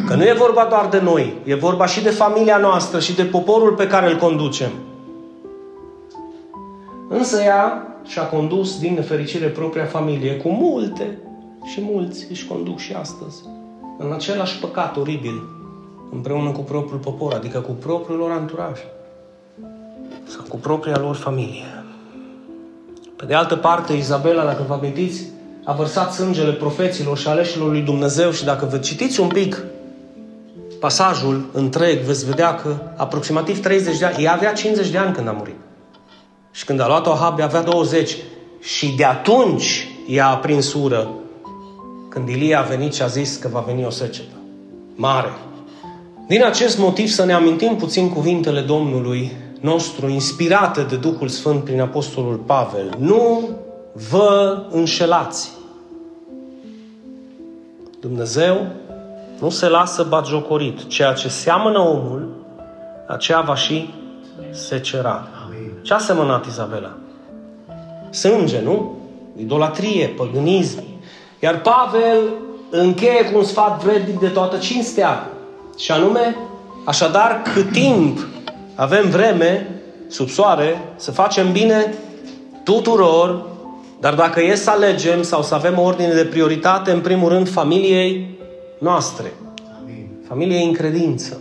Că 0.07 0.15
nu 0.15 0.23
e 0.23 0.35
vorba 0.37 0.65
doar 0.69 0.87
de 0.87 0.99
noi, 0.99 1.33
e 1.43 1.55
vorba 1.55 1.85
și 1.85 2.03
de 2.03 2.09
familia 2.09 2.57
noastră 2.57 2.99
și 2.99 3.15
de 3.15 3.23
poporul 3.23 3.73
pe 3.73 3.87
care 3.87 4.11
îl 4.11 4.17
conducem. 4.17 4.71
Însă 7.09 7.41
ea 7.41 7.87
și-a 8.07 8.23
condus 8.23 8.79
din 8.79 8.93
nefericire 8.93 9.47
propria 9.47 9.85
familie 9.85 10.35
cu 10.35 10.49
multe 10.49 11.17
și 11.65 11.81
mulți 11.81 12.25
își 12.29 12.47
conduc 12.47 12.79
și 12.79 12.93
astăzi 12.93 13.43
în 13.97 14.11
același 14.11 14.59
păcat 14.59 14.97
oribil 14.97 15.43
împreună 16.11 16.51
cu 16.51 16.61
propriul 16.61 16.99
popor, 16.99 17.33
adică 17.33 17.59
cu 17.59 17.71
propriul 17.71 18.17
lor 18.17 18.31
anturaj 18.31 18.79
sau 20.27 20.45
cu 20.49 20.57
propria 20.57 20.97
lor 20.97 21.15
familie. 21.15 21.83
Pe 23.15 23.25
de 23.25 23.33
altă 23.33 23.55
parte, 23.55 23.93
Izabela, 23.93 24.43
dacă 24.43 24.63
vă 24.67 24.73
amintiți, 24.73 25.23
a 25.63 25.73
vărsat 25.73 26.13
sângele 26.13 26.51
profeților 26.51 27.17
și 27.17 27.27
aleșilor 27.27 27.71
lui 27.71 27.81
Dumnezeu 27.81 28.31
și 28.31 28.43
dacă 28.43 28.65
vă 28.65 28.77
citiți 28.77 29.19
un 29.19 29.27
pic 29.27 29.63
pasajul 30.79 31.49
întreg, 31.53 31.99
veți 31.99 32.25
vedea 32.25 32.55
că 32.55 32.75
aproximativ 32.95 33.61
30 33.61 33.97
de 33.97 34.05
ani, 34.05 34.23
ea 34.23 34.33
avea 34.33 34.53
50 34.53 34.89
de 34.89 34.97
ani 34.97 35.13
când 35.13 35.27
a 35.27 35.31
murit. 35.31 35.55
Și 36.51 36.65
când 36.65 36.79
a 36.79 36.87
luat-o 36.87 37.11
Ahab, 37.11 37.41
avea 37.41 37.61
20. 37.61 38.15
Și 38.59 38.87
de 38.97 39.05
atunci 39.05 39.87
ea 40.07 40.27
a 40.27 40.37
prins 40.37 40.73
ură 40.73 41.09
când 42.15 42.29
Ilie 42.29 42.55
a 42.55 42.61
venit 42.61 42.93
și 42.93 43.01
a 43.01 43.07
zis 43.07 43.35
că 43.35 43.47
va 43.47 43.59
veni 43.59 43.85
o 43.85 43.89
secetă 43.89 44.35
mare. 44.95 45.29
Din 46.27 46.43
acest 46.43 46.77
motiv 46.77 47.07
să 47.07 47.25
ne 47.25 47.33
amintim 47.33 47.75
puțin 47.75 48.09
cuvintele 48.09 48.61
Domnului 48.61 49.31
nostru, 49.59 50.09
inspirate 50.09 50.81
de 50.81 50.95
Duhul 50.95 51.27
Sfânt 51.27 51.63
prin 51.63 51.81
Apostolul 51.81 52.35
Pavel. 52.35 52.95
Nu 52.97 53.49
vă 54.09 54.63
înșelați. 54.71 55.51
Dumnezeu 57.99 58.67
nu 59.39 59.49
se 59.49 59.69
lasă 59.69 60.05
batjocorit. 60.09 60.87
Ceea 60.87 61.13
ce 61.13 61.29
seamănă 61.29 61.79
omul, 61.79 62.29
aceea 63.07 63.41
va 63.41 63.55
și 63.55 63.93
secera. 64.51 65.27
Ce 65.81 65.93
a 65.93 65.97
semănat 65.97 66.45
Izabela? 66.45 66.97
Sânge, 68.09 68.61
nu? 68.61 68.97
Idolatrie, 69.37 70.07
păgânism. 70.07 70.83
Iar 71.45 71.61
Pavel 71.61 72.33
încheie 72.69 73.31
cu 73.31 73.37
un 73.37 73.43
sfat 73.43 73.83
vrednic 73.83 74.19
de 74.19 74.27
toată 74.27 74.57
cinstea. 74.57 75.29
Și 75.77 75.91
anume, 75.91 76.35
așadar, 76.83 77.41
cât 77.53 77.71
timp 77.71 78.27
avem 78.75 79.09
vreme 79.09 79.67
sub 80.07 80.29
soare 80.29 80.93
să 80.95 81.11
facem 81.11 81.51
bine 81.51 81.93
tuturor, 82.63 83.45
dar 83.99 84.13
dacă 84.13 84.41
e 84.41 84.55
să 84.55 84.69
alegem 84.69 85.21
sau 85.21 85.43
să 85.43 85.55
avem 85.55 85.79
o 85.79 85.81
ordine 85.81 86.13
de 86.13 86.25
prioritate, 86.25 86.91
în 86.91 87.01
primul 87.01 87.29
rând, 87.29 87.49
familiei 87.49 88.37
noastre. 88.79 89.33
Familiei 90.27 90.65
în 90.65 90.73
credință. 90.73 91.37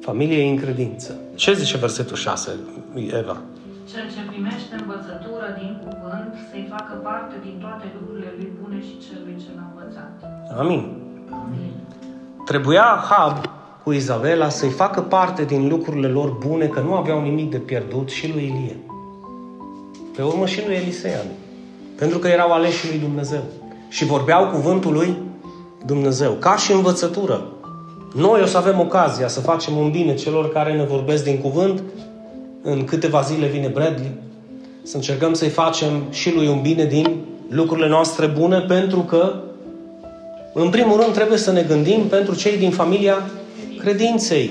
Familiei 0.00 0.50
în 0.50 0.56
credință. 0.56 1.18
Ce 1.34 1.52
zice 1.52 1.76
versetul 1.76 2.16
6, 2.16 2.50
Eva? 3.18 3.36
Cel 3.92 4.06
ce 4.14 4.22
primește 4.30 4.74
învățătură 4.80 5.46
din 5.60 5.72
cuvânt 5.84 6.32
să-i 6.50 6.66
facă 6.74 6.94
parte 7.02 7.34
din 7.46 7.56
toate 7.64 7.86
lucrurile 7.96 8.30
lui 8.36 8.48
bune 8.60 8.78
și 8.86 8.94
celui 9.06 9.36
ce 9.42 9.50
l-a 9.56 9.66
învățat. 9.70 10.12
Amin. 10.60 10.82
Amin. 11.42 11.72
Trebuia 12.44 12.86
Hab 13.10 13.36
cu 13.82 13.92
Izabela 13.92 14.48
să-i 14.48 14.70
facă 14.82 15.00
parte 15.00 15.44
din 15.44 15.68
lucrurile 15.68 16.08
lor 16.08 16.30
bune, 16.30 16.66
că 16.66 16.80
nu 16.80 16.94
aveau 16.94 17.20
nimic 17.20 17.50
de 17.50 17.58
pierdut 17.58 18.08
și 18.10 18.32
lui 18.32 18.44
Ilie. 18.44 18.76
Pe 20.16 20.22
urmă 20.22 20.46
și 20.46 20.66
lui 20.66 20.74
Elisea. 20.74 21.20
Pentru 21.96 22.18
că 22.18 22.28
erau 22.28 22.52
aleși 22.52 22.88
lui 22.88 22.98
Dumnezeu. 22.98 23.42
Și 23.88 24.04
vorbeau 24.04 24.46
cuvântul 24.46 24.92
lui 24.92 25.16
Dumnezeu. 25.84 26.32
Ca 26.32 26.56
și 26.56 26.72
învățătură. 26.72 27.46
Noi 28.14 28.40
o 28.42 28.46
să 28.46 28.56
avem 28.56 28.80
ocazia 28.80 29.28
să 29.28 29.40
facem 29.40 29.76
un 29.76 29.90
bine 29.90 30.14
celor 30.14 30.52
care 30.52 30.76
ne 30.76 30.84
vorbesc 30.84 31.24
din 31.24 31.40
cuvânt. 31.40 31.82
În 32.70 32.84
câteva 32.84 33.20
zile 33.20 33.46
vine 33.46 33.66
Bradley. 33.66 34.10
Să 34.82 34.96
încercăm 34.96 35.34
să-i 35.34 35.48
facem 35.48 36.02
și 36.10 36.34
lui 36.34 36.48
un 36.48 36.60
bine 36.60 36.84
din 36.84 37.16
lucrurile 37.48 37.88
noastre 37.88 38.26
bune, 38.26 38.58
pentru 38.58 38.98
că, 39.00 39.34
în 40.54 40.70
primul 40.70 41.00
rând, 41.00 41.12
trebuie 41.12 41.38
să 41.38 41.52
ne 41.52 41.62
gândim 41.62 42.00
pentru 42.00 42.34
cei 42.34 42.56
din 42.56 42.70
familia 42.70 43.30
credinței. 43.78 44.50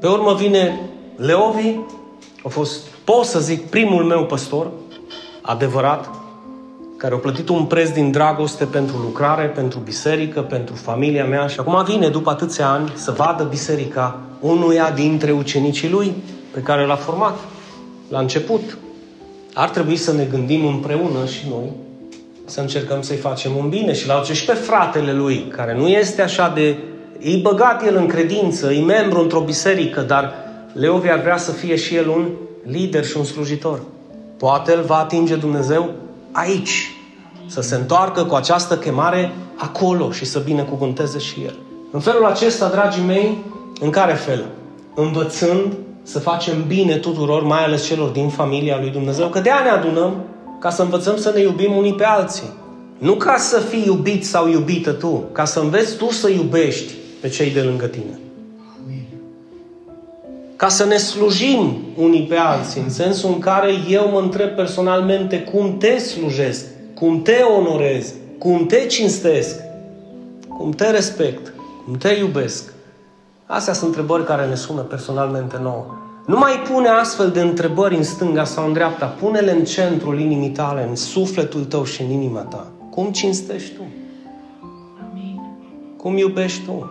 Pe 0.00 0.06
urmă 0.06 0.34
vine 0.34 0.80
Leovi, 1.16 1.76
a 2.44 2.48
fost, 2.48 2.86
pot 3.04 3.24
să 3.24 3.40
zic, 3.40 3.70
primul 3.70 4.04
meu 4.04 4.24
păstor, 4.24 4.70
adevărat, 5.42 6.10
care 6.96 7.14
a 7.14 7.18
plătit 7.18 7.48
un 7.48 7.64
preț 7.64 7.88
din 7.88 8.10
dragoste 8.10 8.64
pentru 8.64 8.96
lucrare, 8.96 9.46
pentru 9.46 9.78
biserică, 9.78 10.40
pentru 10.40 10.74
familia 10.74 11.24
mea 11.24 11.46
și 11.46 11.60
acum 11.60 11.84
vine 11.84 12.08
după 12.08 12.30
atâția 12.30 12.70
ani 12.70 12.92
să 12.94 13.10
vadă 13.10 13.44
biserica 13.44 14.20
unuia 14.40 14.90
dintre 14.90 15.32
ucenicii 15.32 15.90
lui 15.90 16.14
pe 16.54 16.60
care 16.60 16.86
l-a 16.86 16.96
format 16.96 17.38
la 18.08 18.18
început. 18.18 18.78
Ar 19.54 19.68
trebui 19.68 19.96
să 19.96 20.12
ne 20.12 20.24
gândim 20.24 20.66
împreună 20.66 21.26
și 21.26 21.46
noi 21.48 21.72
să 22.44 22.60
încercăm 22.60 23.02
să-i 23.02 23.16
facem 23.16 23.56
un 23.56 23.68
bine 23.68 23.92
și 23.92 24.06
la 24.06 24.22
și 24.22 24.44
pe 24.44 24.52
fratele 24.52 25.12
lui, 25.12 25.46
care 25.56 25.76
nu 25.76 25.88
este 25.88 26.22
așa 26.22 26.52
de... 26.54 26.76
E 27.18 27.36
băgat 27.36 27.86
el 27.86 27.96
în 27.96 28.06
credință, 28.06 28.72
e 28.72 28.80
membru 28.80 29.20
într-o 29.20 29.40
biserică, 29.40 30.00
dar 30.00 30.34
Leovi 30.72 31.08
ar 31.08 31.20
vrea 31.20 31.36
să 31.36 31.52
fie 31.52 31.76
și 31.76 31.94
el 31.94 32.08
un 32.08 32.28
lider 32.62 33.04
și 33.04 33.16
un 33.16 33.24
slujitor. 33.24 33.82
Poate 34.38 34.74
îl 34.74 34.82
va 34.82 34.96
atinge 34.96 35.34
Dumnezeu 35.34 35.90
aici, 36.32 36.92
să 37.46 37.60
se 37.60 37.74
întoarcă 37.74 38.24
cu 38.24 38.34
această 38.34 38.78
chemare 38.78 39.32
acolo 39.56 40.10
și 40.10 40.24
să 40.24 40.38
binecuvânteze 40.38 41.18
și 41.18 41.40
El. 41.44 41.58
În 41.90 42.00
felul 42.00 42.24
acesta, 42.24 42.68
dragii 42.68 43.02
mei, 43.02 43.38
în 43.80 43.90
care 43.90 44.12
fel? 44.12 44.44
Învățând 44.94 45.72
să 46.04 46.18
facem 46.18 46.64
bine 46.66 46.96
tuturor, 46.96 47.42
mai 47.42 47.64
ales 47.64 47.86
celor 47.86 48.08
din 48.08 48.28
familia 48.28 48.78
lui 48.80 48.90
Dumnezeu, 48.90 49.28
că 49.28 49.40
de 49.40 49.50
aia 49.50 49.62
ne 49.62 49.70
adunăm 49.70 50.24
ca 50.60 50.70
să 50.70 50.82
învățăm 50.82 51.16
să 51.16 51.32
ne 51.34 51.40
iubim 51.40 51.76
unii 51.76 51.94
pe 51.94 52.04
alții. 52.04 52.52
Nu 52.98 53.14
ca 53.14 53.36
să 53.36 53.58
fii 53.58 53.82
iubit 53.86 54.24
sau 54.24 54.48
iubită 54.48 54.92
tu, 54.92 55.24
ca 55.32 55.44
să 55.44 55.60
înveți 55.60 55.96
tu 55.96 56.10
să 56.10 56.28
iubești 56.28 56.92
pe 57.20 57.28
cei 57.28 57.50
de 57.50 57.60
lângă 57.60 57.86
tine. 57.86 58.18
Ca 60.56 60.68
să 60.68 60.84
ne 60.84 60.96
slujim 60.96 61.76
unii 61.96 62.22
pe 62.22 62.36
alții, 62.36 62.80
în 62.80 62.90
sensul 62.90 63.30
în 63.32 63.38
care 63.38 63.72
eu 63.88 64.08
mă 64.12 64.18
întreb 64.18 64.48
personalmente 64.48 65.40
cum 65.40 65.76
te 65.78 65.98
slujesc 65.98 66.64
cum 66.94 67.22
te 67.22 67.42
onorez, 67.42 68.14
cum 68.38 68.66
te 68.66 68.86
cinstesc, 68.86 69.60
cum 70.58 70.70
te 70.70 70.90
respect, 70.90 71.52
cum 71.84 71.96
te 71.96 72.08
iubesc. 72.08 72.73
Astea 73.46 73.72
sunt 73.72 73.88
întrebări 73.88 74.24
care 74.24 74.46
ne 74.46 74.54
sună 74.54 74.80
personalmente 74.80 75.58
nouă. 75.62 75.86
Nu 76.26 76.38
mai 76.38 76.62
pune 76.72 76.88
astfel 76.88 77.30
de 77.30 77.40
întrebări 77.40 77.96
în 77.96 78.02
stânga 78.02 78.44
sau 78.44 78.66
în 78.66 78.72
dreapta. 78.72 79.06
Pune-le 79.06 79.50
în 79.50 79.64
centrul 79.64 80.20
inimii 80.20 80.50
tale, 80.50 80.86
în 80.88 80.96
sufletul 80.96 81.64
tău 81.64 81.84
și 81.84 82.02
în 82.02 82.10
inima 82.10 82.40
ta. 82.40 82.66
Cum 82.90 83.10
cinstești 83.10 83.74
tu? 83.74 83.82
Amin. 85.10 85.40
Cum 85.96 86.16
iubești 86.16 86.64
tu? 86.64 86.90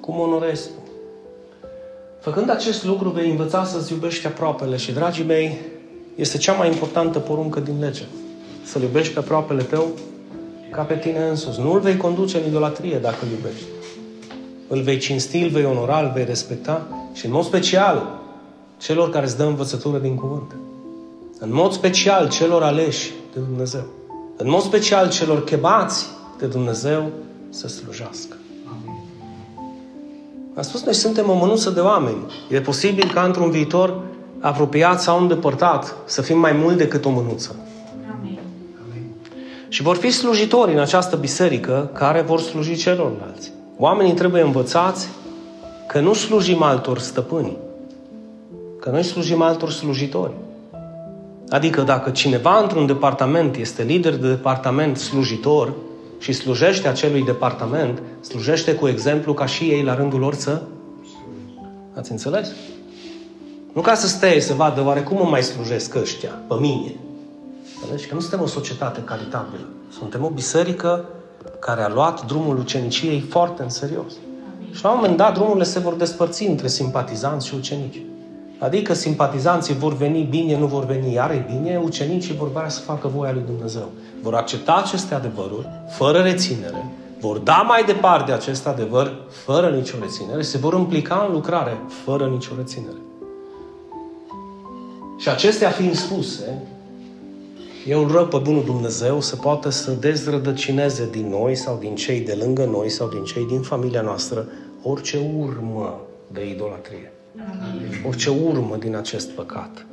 Cum 0.00 0.18
onorezi 0.18 0.66
tu? 0.66 0.90
Făcând 2.20 2.50
acest 2.50 2.84
lucru, 2.84 3.08
vei 3.08 3.30
învăța 3.30 3.64
să-ți 3.64 3.92
iubești 3.92 4.26
aproapele 4.26 4.76
și, 4.76 4.92
dragii 4.92 5.24
mei, 5.24 5.58
este 6.14 6.38
cea 6.38 6.52
mai 6.52 6.68
importantă 6.68 7.18
poruncă 7.18 7.60
din 7.60 7.74
lege 7.80 8.02
să-L 8.64 8.82
iubești 8.82 9.12
pe 9.12 9.18
aproapele 9.18 9.62
tău 9.62 9.86
ca 10.70 10.82
pe 10.82 10.94
tine 10.94 11.28
însuți. 11.28 11.60
Nu 11.60 11.72
îl 11.72 11.80
vei 11.80 11.96
conduce 11.96 12.38
în 12.38 12.46
idolatrie 12.46 12.98
dacă 12.98 13.16
îl 13.22 13.30
iubești. 13.30 13.64
Îl 14.68 14.80
vei 14.80 14.98
cinsti, 14.98 15.42
îl 15.42 15.48
vei 15.48 15.64
onora, 15.64 16.00
îl 16.00 16.10
vei 16.14 16.24
respecta 16.24 16.86
și 17.12 17.26
în 17.26 17.32
mod 17.32 17.44
special 17.44 18.20
celor 18.78 19.10
care 19.10 19.24
îți 19.24 19.36
dă 19.36 19.44
învățătură 19.44 19.98
din 19.98 20.14
cuvânt. 20.14 20.56
În 21.38 21.52
mod 21.52 21.72
special 21.72 22.28
celor 22.28 22.62
aleși 22.62 23.12
de 23.32 23.40
Dumnezeu. 23.40 23.84
În 24.36 24.50
mod 24.50 24.62
special 24.62 25.10
celor 25.10 25.44
chemați 25.44 26.06
de 26.38 26.46
Dumnezeu 26.46 27.10
să 27.48 27.68
slujească. 27.68 28.36
Am 30.54 30.62
spus, 30.62 30.84
noi 30.84 30.94
suntem 30.94 31.30
o 31.30 31.34
mânuță 31.34 31.70
de 31.70 31.80
oameni. 31.80 32.32
E 32.50 32.60
posibil 32.60 33.10
ca 33.14 33.22
într-un 33.22 33.50
viitor 33.50 34.00
apropiat 34.40 35.00
sau 35.00 35.20
îndepărtat 35.20 35.96
să 36.04 36.22
fim 36.22 36.38
mai 36.38 36.52
mult 36.52 36.76
decât 36.76 37.04
o 37.04 37.10
mânuță. 37.10 37.56
Și 39.68 39.82
vor 39.82 39.96
fi 39.96 40.10
slujitori 40.10 40.72
în 40.72 40.78
această 40.78 41.16
biserică 41.16 41.90
care 41.92 42.20
vor 42.20 42.40
sluji 42.40 42.76
celorlalți. 42.76 43.52
Oamenii 43.84 44.14
trebuie 44.14 44.42
învățați 44.42 45.08
că 45.88 46.00
nu 46.00 46.14
slujim 46.14 46.62
altor 46.62 46.98
stăpâni, 46.98 47.56
că 48.80 48.90
noi 48.90 49.02
slujim 49.02 49.42
altor 49.42 49.70
slujitori. 49.70 50.32
Adică 51.48 51.82
dacă 51.82 52.10
cineva 52.10 52.58
într-un 52.58 52.86
departament 52.86 53.56
este 53.56 53.82
lider 53.82 54.16
de 54.16 54.28
departament 54.28 54.96
slujitor 54.96 55.72
și 56.18 56.32
slujește 56.32 56.88
acelui 56.88 57.24
departament, 57.24 58.02
slujește 58.20 58.74
cu 58.74 58.88
exemplu 58.88 59.34
ca 59.34 59.46
și 59.46 59.64
ei 59.64 59.82
la 59.82 59.94
rândul 59.94 60.20
lor 60.20 60.34
să... 60.34 60.62
Ați 61.96 62.10
înțeles? 62.10 62.52
Nu 63.72 63.80
ca 63.80 63.94
să 63.94 64.06
stea 64.06 64.40
să 64.40 64.54
vadă 64.54 64.84
oare 64.84 65.00
cum 65.02 65.16
mă 65.16 65.28
mai 65.28 65.42
slujesc 65.42 65.94
ăștia, 65.94 66.40
pe 66.48 66.54
mine. 66.60 66.94
Înțelegi? 67.80 68.06
Că 68.06 68.14
nu 68.14 68.20
suntem 68.20 68.40
o 68.40 68.46
societate 68.46 69.00
caritabilă. 69.04 69.66
Suntem 69.98 70.24
o 70.24 70.28
biserică 70.28 71.04
care 71.64 71.82
a 71.82 71.88
luat 71.88 72.26
drumul 72.26 72.58
uceniciei 72.58 73.20
foarte 73.20 73.62
în 73.62 73.68
serios. 73.68 74.12
Și 74.72 74.82
la 74.82 74.90
un 74.90 74.96
moment 74.96 75.16
dat 75.16 75.34
drumurile 75.34 75.64
se 75.64 75.78
vor 75.78 75.94
despărți 75.94 76.46
între 76.46 76.68
simpatizanți 76.68 77.46
și 77.46 77.54
ucenici. 77.54 78.02
Adică 78.58 78.94
simpatizanții 78.94 79.74
vor 79.74 79.96
veni 79.96 80.22
bine, 80.22 80.58
nu 80.58 80.66
vor 80.66 80.84
veni 80.84 81.12
iar 81.12 81.30
e 81.30 81.46
bine, 81.52 81.80
ucenicii 81.84 82.36
vor 82.36 82.50
vrea 82.50 82.68
să 82.68 82.80
facă 82.80 83.08
voia 83.08 83.32
lui 83.32 83.42
Dumnezeu. 83.46 83.90
Vor 84.22 84.34
accepta 84.34 84.82
aceste 84.84 85.14
adevăruri, 85.14 85.68
fără 85.90 86.18
reținere, 86.18 86.84
vor 87.20 87.38
da 87.38 87.64
mai 87.68 87.84
departe 87.84 88.32
acest 88.32 88.66
adevăr, 88.66 89.12
fără 89.44 89.68
nicio 89.68 89.96
reținere, 90.00 90.42
se 90.42 90.58
vor 90.58 90.74
implica 90.74 91.24
în 91.28 91.34
lucrare, 91.34 91.80
fără 92.04 92.26
nicio 92.26 92.52
reținere. 92.56 92.98
Și 95.16 95.28
acestea 95.28 95.70
fiind 95.70 95.94
spuse, 95.94 96.62
eu 97.86 98.02
îl 98.02 98.10
rog 98.10 98.28
pe 98.28 98.36
Bunul 98.36 98.64
Dumnezeu 98.64 99.20
să 99.20 99.36
poată 99.36 99.68
să 99.68 99.90
dezrădăcineze 99.90 101.08
din 101.10 101.28
noi 101.28 101.54
sau 101.54 101.78
din 101.78 101.94
cei 101.94 102.20
de 102.20 102.32
lângă 102.32 102.64
noi 102.64 102.88
sau 102.88 103.08
din 103.08 103.24
cei 103.24 103.46
din 103.46 103.60
familia 103.60 104.00
noastră 104.00 104.46
orice 104.82 105.32
urmă 105.38 106.00
de 106.32 106.48
idolatrie. 106.48 107.12
Amin. 107.36 108.04
Orice 108.06 108.30
urmă 108.30 108.76
din 108.76 108.96
acest 108.96 109.28
păcat. 109.28 109.86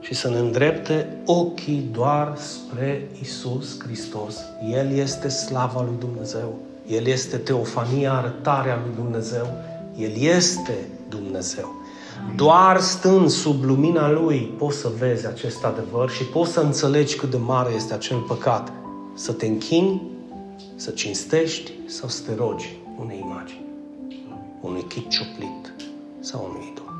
Și 0.00 0.14
să 0.14 0.30
ne 0.30 0.38
îndrepte 0.38 1.08
ochii 1.26 1.88
doar 1.92 2.36
spre 2.36 3.08
Isus 3.20 3.80
Hristos. 3.80 4.36
El 4.72 4.92
este 4.92 5.28
slava 5.28 5.82
lui 5.82 5.96
Dumnezeu. 5.98 6.54
El 6.86 7.06
este 7.06 7.36
teofania, 7.36 8.12
arătarea 8.12 8.80
lui 8.84 8.94
Dumnezeu. 9.04 9.46
El 9.96 10.10
este 10.20 10.88
Dumnezeu. 11.08 11.74
Doar 12.36 12.80
stând 12.80 13.28
sub 13.28 13.64
lumina 13.64 14.10
Lui 14.10 14.54
poți 14.58 14.76
să 14.76 14.90
vezi 14.98 15.26
acest 15.26 15.64
adevăr 15.64 16.10
și 16.10 16.24
poți 16.24 16.52
să 16.52 16.60
înțelegi 16.60 17.16
cât 17.16 17.30
de 17.30 17.36
mare 17.36 17.74
este 17.74 17.94
acel 17.94 18.18
păcat. 18.18 18.72
Să 19.14 19.32
te 19.32 19.46
închini, 19.46 20.02
să 20.76 20.90
cinstești 20.90 21.72
sau 21.86 22.08
să 22.08 22.22
te 22.26 22.34
rogi 22.34 22.78
unei 23.00 23.18
imagini, 23.24 23.64
unui 24.60 24.82
chip 24.82 25.08
ciuplit 25.08 25.74
sau 26.20 26.48
unui 26.50 26.72
idol. 26.72 26.92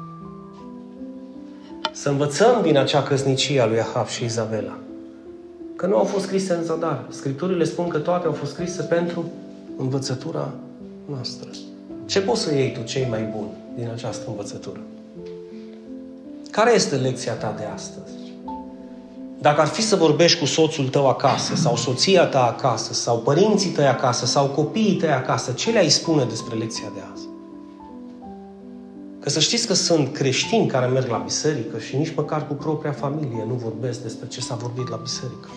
Să 1.92 2.08
învățăm 2.08 2.62
din 2.62 2.76
acea 2.76 3.02
căsnicie 3.02 3.60
a 3.60 3.66
lui 3.66 3.80
Ahab 3.80 4.06
și 4.06 4.24
Izabela. 4.24 4.78
Că 5.76 5.86
nu 5.86 5.96
au 5.96 6.04
fost 6.04 6.24
scrise 6.24 6.54
în 6.54 6.64
zadar. 6.64 7.04
Scripturile 7.08 7.64
spun 7.64 7.88
că 7.88 7.98
toate 7.98 8.26
au 8.26 8.32
fost 8.32 8.52
scrise 8.52 8.82
pentru 8.82 9.24
învățătura 9.76 10.52
noastră. 11.10 11.50
Ce 12.06 12.20
poți 12.20 12.40
să 12.40 12.54
iei 12.54 12.72
tu 12.72 12.82
cei 12.82 13.06
mai 13.08 13.22
buni 13.22 13.50
din 13.74 13.88
această 13.94 14.24
învățătură? 14.28 14.80
Care 16.56 16.74
este 16.74 16.96
lecția 16.96 17.32
ta 17.32 17.54
de 17.58 17.64
astăzi? 17.74 18.12
Dacă 19.38 19.60
ar 19.60 19.66
fi 19.66 19.82
să 19.82 19.96
vorbești 19.96 20.38
cu 20.38 20.44
soțul 20.44 20.88
tău 20.88 21.08
acasă, 21.08 21.54
sau 21.54 21.76
soția 21.76 22.26
ta 22.26 22.46
acasă, 22.46 22.92
sau 22.92 23.18
părinții 23.18 23.70
tăi 23.70 23.86
acasă, 23.86 24.26
sau 24.26 24.46
copiii 24.46 24.96
tăi 24.96 25.08
acasă, 25.12 25.52
ce 25.52 25.70
le-ai 25.70 25.88
spune 25.88 26.24
despre 26.24 26.56
lecția 26.56 26.92
de 26.94 27.00
azi? 27.12 27.28
Că 29.20 29.30
să 29.30 29.40
știți 29.40 29.66
că 29.66 29.74
sunt 29.74 30.12
creștini 30.12 30.66
care 30.66 30.86
merg 30.86 31.08
la 31.08 31.16
biserică 31.16 31.78
și 31.78 31.96
nici 31.96 32.14
măcar 32.14 32.46
cu 32.46 32.54
propria 32.54 32.92
familie 32.92 33.44
nu 33.46 33.54
vorbesc 33.54 34.02
despre 34.02 34.28
ce 34.28 34.40
s-a 34.40 34.54
vorbit 34.54 34.88
la 34.88 34.96
biserică. 34.96 35.48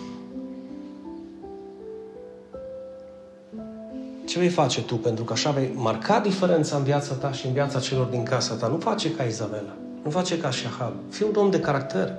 Ce 4.24 4.38
vei 4.38 4.48
face 4.48 4.82
tu? 4.82 4.94
Pentru 4.94 5.24
că 5.24 5.32
așa 5.32 5.50
vei 5.50 5.72
marca 5.74 6.20
diferența 6.20 6.76
în 6.76 6.82
viața 6.82 7.14
ta 7.14 7.32
și 7.32 7.46
în 7.46 7.52
viața 7.52 7.80
celor 7.80 8.06
din 8.06 8.22
casa 8.22 8.54
ta. 8.54 8.66
Nu 8.66 8.78
face 8.78 9.10
ca 9.10 9.22
Izabela. 9.22 9.76
Nu 10.02 10.10
face 10.10 10.38
ca 10.38 10.50
și 10.50 10.66
Ahab. 10.66 10.92
Fii 11.08 11.26
un 11.26 11.34
om 11.36 11.50
de 11.50 11.60
caracter. 11.60 12.12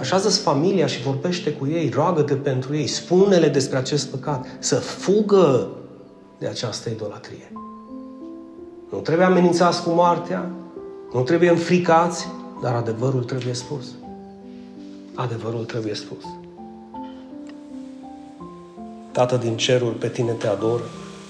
Așează-ți 0.00 0.40
familia 0.40 0.86
și 0.86 1.02
vorbește 1.02 1.52
cu 1.52 1.66
ei, 1.66 1.88
roagă-te 1.88 2.34
pentru 2.34 2.76
ei, 2.76 2.86
spune-le 2.86 3.48
despre 3.48 3.78
acest 3.78 4.08
păcat, 4.08 4.46
să 4.58 4.74
fugă 4.74 5.68
de 6.38 6.46
această 6.46 6.88
idolatrie. 6.88 7.52
Nu 8.90 8.98
trebuie 8.98 9.26
amenințați 9.26 9.82
cu 9.82 9.90
moartea, 9.90 10.50
nu 11.12 11.22
trebuie 11.22 11.50
înfricați, 11.50 12.28
dar 12.62 12.74
adevărul 12.74 13.24
trebuie 13.24 13.54
spus. 13.54 13.86
Adevărul 15.14 15.64
trebuie 15.64 15.94
spus. 15.94 16.24
Tată 19.12 19.36
din 19.36 19.56
cerul, 19.56 19.92
pe 19.92 20.08
tine 20.08 20.32
te 20.32 20.46
ador 20.46 20.80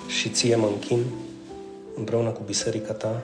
și 0.06 0.28
ție 0.28 0.56
mă 0.56 0.66
închin 0.72 1.04
împreună 1.96 2.28
cu 2.28 2.40
biserica 2.46 2.92
ta 2.92 3.22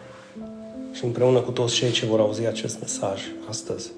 și 0.93 1.05
împreună 1.05 1.39
cu 1.39 1.51
toți 1.51 1.75
cei 1.75 1.91
ce 1.91 2.07
vor 2.07 2.21
auzi 2.21 2.47
acest 2.47 2.81
mesaj 2.81 3.23
astăzi. 3.49 3.91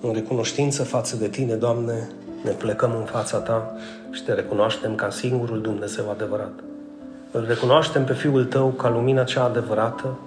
În 0.00 0.12
recunoștință 0.12 0.82
față 0.82 1.16
de 1.16 1.28
Tine, 1.28 1.54
Doamne, 1.54 2.08
ne 2.44 2.50
plecăm 2.50 2.94
în 2.96 3.04
fața 3.04 3.38
Ta 3.38 3.76
și 4.10 4.22
Te 4.22 4.32
recunoaștem 4.32 4.94
ca 4.94 5.10
singurul 5.10 5.60
Dumnezeu 5.60 6.10
adevărat. 6.10 6.52
Îl 7.30 7.44
recunoaștem 7.48 8.04
pe 8.04 8.12
Fiul 8.12 8.44
Tău 8.44 8.68
ca 8.68 8.90
lumina 8.90 9.24
cea 9.24 9.44
adevărată, 9.44 10.18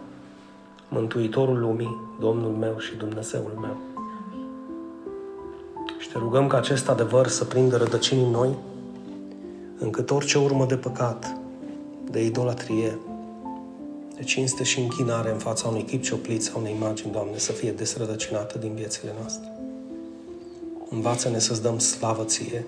Mântuitorul 0.90 1.60
lumii, 1.60 1.98
Domnul 2.20 2.52
meu 2.52 2.78
și 2.78 2.96
Dumnezeul 2.96 3.58
meu. 3.62 3.78
Și 5.98 6.10
te 6.10 6.18
rugăm 6.18 6.48
ca 6.48 6.58
acest 6.58 6.90
adevăr 6.90 7.28
să 7.28 7.44
prindă 7.44 7.78
rădăcini 7.78 8.24
în 8.24 8.30
noi, 8.30 8.50
încât 9.80 10.12
orice 10.12 10.38
urmă 10.38 10.66
de 10.66 10.76
păcat, 10.76 11.38
de 12.12 12.26
idolatrie, 12.26 12.90
de 12.90 13.15
cinste 14.24 14.64
și 14.64 14.80
închinare 14.80 15.32
în 15.32 15.38
fața 15.38 15.68
unui 15.68 15.84
chip 15.84 16.04
cioplit 16.04 16.44
sau 16.44 16.60
unei 16.60 16.74
imagini, 16.74 17.12
Doamne, 17.12 17.38
să 17.38 17.52
fie 17.52 17.72
desrădăcinată 17.72 18.58
din 18.58 18.74
viețile 18.76 19.12
noastre. 19.20 19.52
Învață-ne 20.90 21.40
să-ți 21.40 21.62
dăm 21.62 21.80
slavă 21.80 22.24
Ție, 22.24 22.66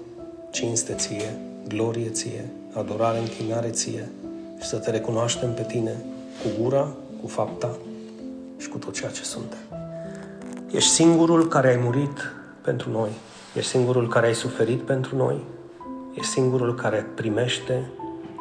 cinste 0.52 0.94
Ție, 0.94 1.40
glorie 1.68 2.10
Ție, 2.10 2.50
adorare, 2.74 3.18
închinare 3.18 3.70
Ție 3.70 4.10
și 4.62 4.68
să 4.68 4.78
Te 4.78 4.92
recunoaștem 4.92 5.54
pe 5.54 5.64
Tine 5.64 6.06
cu 6.44 6.62
gura, 6.62 6.96
cu 7.22 7.28
fapta 7.28 7.78
și 8.58 8.70
cu 8.70 8.78
tot 8.78 8.94
ceea 8.94 9.12
ce 9.12 9.24
suntem. 9.24 9.58
Ești 10.72 10.90
singurul 10.90 11.48
care 11.48 11.68
ai 11.68 11.78
murit 11.84 12.32
pentru 12.62 12.90
noi. 12.90 13.10
Ești 13.56 13.70
singurul 13.70 14.08
care 14.08 14.28
ai 14.28 14.36
suferit 14.36 14.82
pentru 14.82 15.16
noi. 15.16 15.44
Ești 16.16 16.32
singurul 16.32 16.76
care 16.76 17.06
primește 17.16 17.90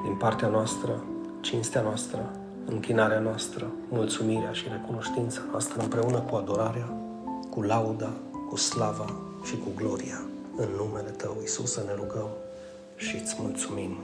din 0.04 0.14
partea 0.18 0.48
noastră 0.48 1.04
cinstea 1.40 1.80
noastră 1.80 2.30
închinarea 2.66 3.18
noastră, 3.18 3.66
mulțumirea 3.88 4.52
și 4.52 4.64
recunoștința 4.70 5.40
noastră 5.50 5.82
împreună 5.82 6.20
cu 6.20 6.34
adorarea, 6.34 6.88
cu 7.50 7.62
lauda, 7.62 8.10
cu 8.48 8.56
slava 8.56 9.16
și 9.44 9.56
cu 9.56 9.68
gloria. 9.76 10.20
În 10.56 10.68
numele 10.76 11.10
Tău, 11.10 11.36
Iisus, 11.40 11.72
să 11.72 11.82
ne 11.86 11.94
rugăm 11.94 12.28
și 12.96 13.16
îți 13.16 13.36
mulțumim. 13.38 13.96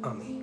Amin. 0.00 0.35